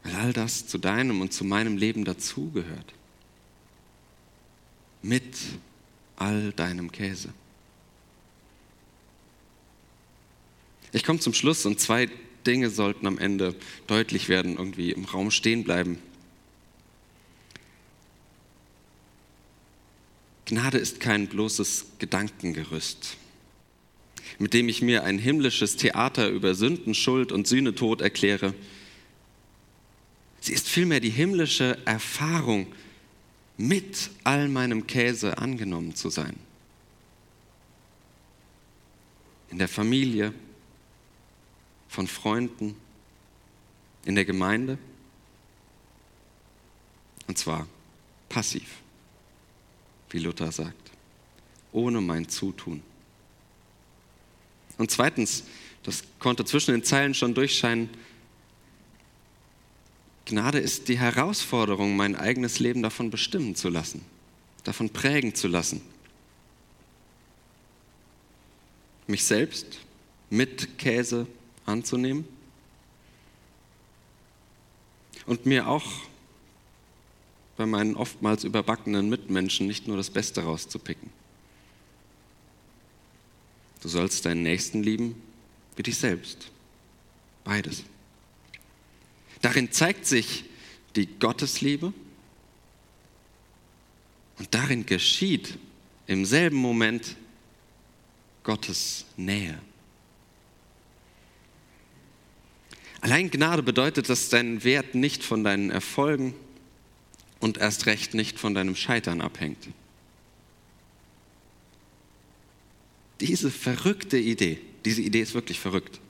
weil 0.04 0.14
all 0.14 0.32
das 0.32 0.68
zu 0.68 0.78
deinem 0.78 1.20
und 1.20 1.32
zu 1.32 1.44
meinem 1.44 1.76
Leben 1.76 2.04
dazugehört. 2.04 2.94
Mit 5.02 5.36
all 6.14 6.52
deinem 6.52 6.92
Käse. 6.92 7.30
Ich 10.92 11.02
komme 11.02 11.18
zum 11.18 11.34
Schluss 11.34 11.66
und 11.66 11.80
zwei 11.80 12.08
Dinge 12.46 12.70
sollten 12.70 13.06
am 13.06 13.18
Ende 13.18 13.56
deutlich 13.88 14.28
werden, 14.28 14.56
irgendwie 14.56 14.92
im 14.92 15.04
Raum 15.04 15.32
stehen 15.32 15.64
bleiben. 15.64 15.98
Gnade 20.46 20.78
ist 20.78 21.00
kein 21.00 21.26
bloßes 21.28 21.86
Gedankengerüst 21.98 23.16
mit 24.38 24.54
dem 24.54 24.68
ich 24.68 24.82
mir 24.82 25.04
ein 25.04 25.18
himmlisches 25.18 25.76
Theater 25.76 26.28
über 26.28 26.54
Sünden, 26.54 26.94
Schuld 26.94 27.32
und 27.32 27.46
Sühnetod 27.46 28.00
erkläre. 28.00 28.54
Sie 30.40 30.52
ist 30.52 30.68
vielmehr 30.68 31.00
die 31.00 31.10
himmlische 31.10 31.78
Erfahrung, 31.86 32.66
mit 33.58 34.10
all 34.22 34.48
meinem 34.48 34.86
Käse 34.86 35.38
angenommen 35.38 35.94
zu 35.94 36.10
sein. 36.10 36.36
In 39.50 39.58
der 39.58 39.68
Familie, 39.68 40.34
von 41.88 42.06
Freunden, 42.06 42.76
in 44.04 44.14
der 44.14 44.26
Gemeinde. 44.26 44.76
Und 47.26 47.38
zwar 47.38 47.66
passiv, 48.28 48.66
wie 50.10 50.18
Luther 50.18 50.52
sagt, 50.52 50.90
ohne 51.72 52.00
mein 52.00 52.28
Zutun. 52.28 52.82
Und 54.78 54.90
zweitens, 54.90 55.44
das 55.82 56.04
konnte 56.18 56.44
zwischen 56.44 56.72
den 56.72 56.84
Zeilen 56.84 57.14
schon 57.14 57.34
durchscheinen, 57.34 57.88
Gnade 60.26 60.58
ist 60.58 60.88
die 60.88 60.98
Herausforderung, 60.98 61.94
mein 61.94 62.16
eigenes 62.16 62.58
Leben 62.58 62.82
davon 62.82 63.10
bestimmen 63.10 63.54
zu 63.54 63.68
lassen, 63.68 64.04
davon 64.64 64.90
prägen 64.90 65.36
zu 65.36 65.46
lassen. 65.46 65.80
Mich 69.06 69.24
selbst 69.24 69.78
mit 70.28 70.78
Käse 70.78 71.28
anzunehmen 71.64 72.26
und 75.26 75.46
mir 75.46 75.68
auch 75.68 75.84
bei 77.56 77.66
meinen 77.66 77.96
oftmals 77.96 78.44
überbackenen 78.44 79.08
Mitmenschen 79.08 79.66
nicht 79.66 79.88
nur 79.88 79.96
das 79.96 80.10
Beste 80.10 80.42
rauszupicken. 80.42 81.10
Du 83.82 83.88
sollst 83.88 84.24
deinen 84.24 84.42
Nächsten 84.42 84.82
lieben 84.82 85.20
wie 85.76 85.82
dich 85.82 85.96
selbst. 85.96 86.50
Beides. 87.44 87.84
Darin 89.42 89.70
zeigt 89.70 90.06
sich 90.06 90.44
die 90.96 91.06
Gottesliebe 91.06 91.92
und 94.38 94.54
darin 94.54 94.86
geschieht 94.86 95.58
im 96.06 96.24
selben 96.24 96.56
Moment 96.56 97.16
Gottes 98.42 99.04
Nähe. 99.16 99.58
Allein 103.00 103.30
Gnade 103.30 103.62
bedeutet, 103.62 104.08
dass 104.08 104.30
dein 104.30 104.64
Wert 104.64 104.94
nicht 104.94 105.22
von 105.22 105.44
deinen 105.44 105.70
Erfolgen 105.70 106.34
und 107.40 107.58
erst 107.58 107.86
recht 107.86 108.14
nicht 108.14 108.38
von 108.38 108.54
deinem 108.54 108.76
Scheitern 108.76 109.20
abhängt. 109.20 109.68
Diese 113.20 113.50
verrückte 113.50 114.18
Idee, 114.18 114.58
diese 114.84 115.02
Idee 115.02 115.20
ist 115.20 115.34
wirklich 115.34 115.58
verrückt. 115.58 116.00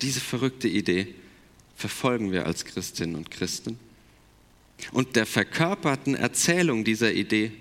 Diese 0.00 0.20
verrückte 0.20 0.68
Idee 0.68 1.14
verfolgen 1.76 2.32
wir 2.32 2.46
als 2.46 2.64
Christinnen 2.64 3.16
und 3.16 3.30
Christen. 3.30 3.78
Und 4.92 5.16
der 5.16 5.26
verkörperten 5.26 6.14
Erzählung 6.14 6.84
dieser 6.84 7.12
Idee 7.12 7.52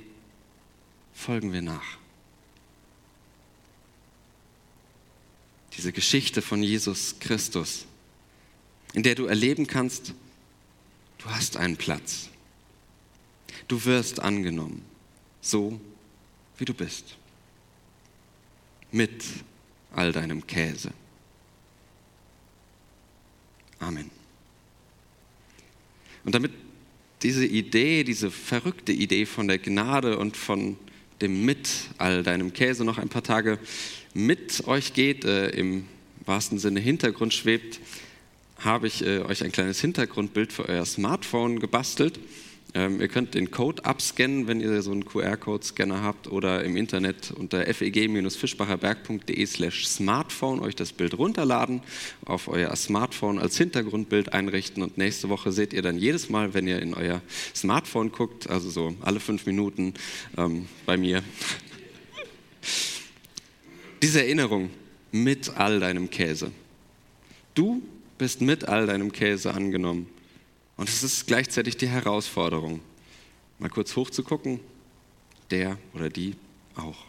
folgen 1.13 1.51
wir 1.51 1.61
nach. 1.61 1.97
Diese 5.75 5.91
Geschichte 5.91 6.41
von 6.41 6.63
Jesus 6.63 7.15
Christus, 7.19 7.85
in 8.93 9.03
der 9.03 9.15
du 9.15 9.25
erleben 9.25 9.67
kannst, 9.67 10.13
du 11.17 11.29
hast 11.29 11.57
einen 11.57 11.77
Platz. 11.77 12.29
Du 13.67 13.83
wirst 13.85 14.19
angenommen, 14.21 14.83
so 15.41 15.79
wie 16.57 16.65
du 16.65 16.73
bist 16.73 17.17
mit 18.91 19.23
all 19.93 20.11
deinem 20.11 20.45
Käse. 20.47 20.91
Amen. 23.79 24.09
Und 26.23 26.35
damit 26.35 26.51
diese 27.23 27.45
Idee, 27.45 28.03
diese 28.03 28.31
verrückte 28.31 28.91
Idee 28.91 29.25
von 29.25 29.47
der 29.47 29.57
Gnade 29.57 30.17
und 30.17 30.37
von 30.37 30.77
dem 31.21 31.45
mit 31.45 31.69
all 31.97 32.23
deinem 32.23 32.53
Käse 32.53 32.85
noch 32.85 32.97
ein 32.97 33.09
paar 33.09 33.23
Tage 33.23 33.59
mit 34.13 34.67
euch 34.67 34.93
geht, 34.93 35.25
äh, 35.25 35.49
im 35.49 35.87
wahrsten 36.25 36.59
Sinne 36.59 36.79
Hintergrund 36.79 37.33
schwebt, 37.33 37.79
habe 38.59 38.87
ich 38.87 39.05
äh, 39.05 39.19
euch 39.19 39.43
ein 39.43 39.51
kleines 39.51 39.79
Hintergrundbild 39.81 40.51
für 40.51 40.67
euer 40.67 40.85
Smartphone 40.85 41.59
gebastelt. 41.59 42.19
Ähm, 42.73 42.99
ihr 42.99 43.07
könnt 43.07 43.33
den 43.33 43.49
Code 43.49 43.85
abscannen, 43.85 44.47
wenn 44.47 44.59
ihr 44.59 44.81
so 44.81 44.91
einen 44.91 45.05
QR-Code-Scanner 45.05 46.01
habt 46.03 46.27
oder 46.27 46.63
im 46.63 46.75
Internet 46.75 47.31
unter 47.31 47.65
feg-fischbacherberg.de 47.65 49.45
slash 49.45 49.87
smartphone 49.87 50.59
euch 50.59 50.75
das 50.75 50.91
Bild 50.91 51.17
runterladen, 51.17 51.81
auf 52.25 52.49
euer 52.49 52.75
Smartphone 52.75 53.39
als 53.39 53.57
Hintergrundbild 53.57 54.33
einrichten 54.33 54.83
und 54.83 54.97
nächste 54.97 55.29
Woche 55.29 55.51
seht 55.51 55.71
ihr 55.71 55.81
dann 55.81 55.97
jedes 55.97 56.29
Mal, 56.29 56.53
wenn 56.53 56.67
ihr 56.67 56.81
in 56.81 56.93
euer 56.93 57.21
Smartphone 57.55 58.11
guckt, 58.11 58.49
also 58.49 58.69
so 58.69 58.95
alle 59.01 59.21
fünf 59.21 59.45
Minuten 59.45 59.93
ähm, 60.37 60.67
bei 60.85 60.97
mir, 60.97 61.23
diese 64.01 64.19
Erinnerung 64.19 64.69
mit 65.11 65.49
all 65.55 65.79
deinem 65.79 66.09
Käse. 66.09 66.51
Du 67.55 67.81
bist 68.17 68.41
mit 68.41 68.67
all 68.67 68.87
deinem 68.87 69.11
Käse 69.11 69.53
angenommen 69.53 70.07
und 70.75 70.89
es 70.89 71.03
ist 71.03 71.27
gleichzeitig 71.27 71.77
die 71.77 71.87
Herausforderung. 71.87 72.81
mal 73.59 73.69
kurz 73.69 73.95
hochzugucken, 73.95 74.59
der 75.49 75.77
oder 75.93 76.09
die 76.09 76.35
auch. 76.75 77.05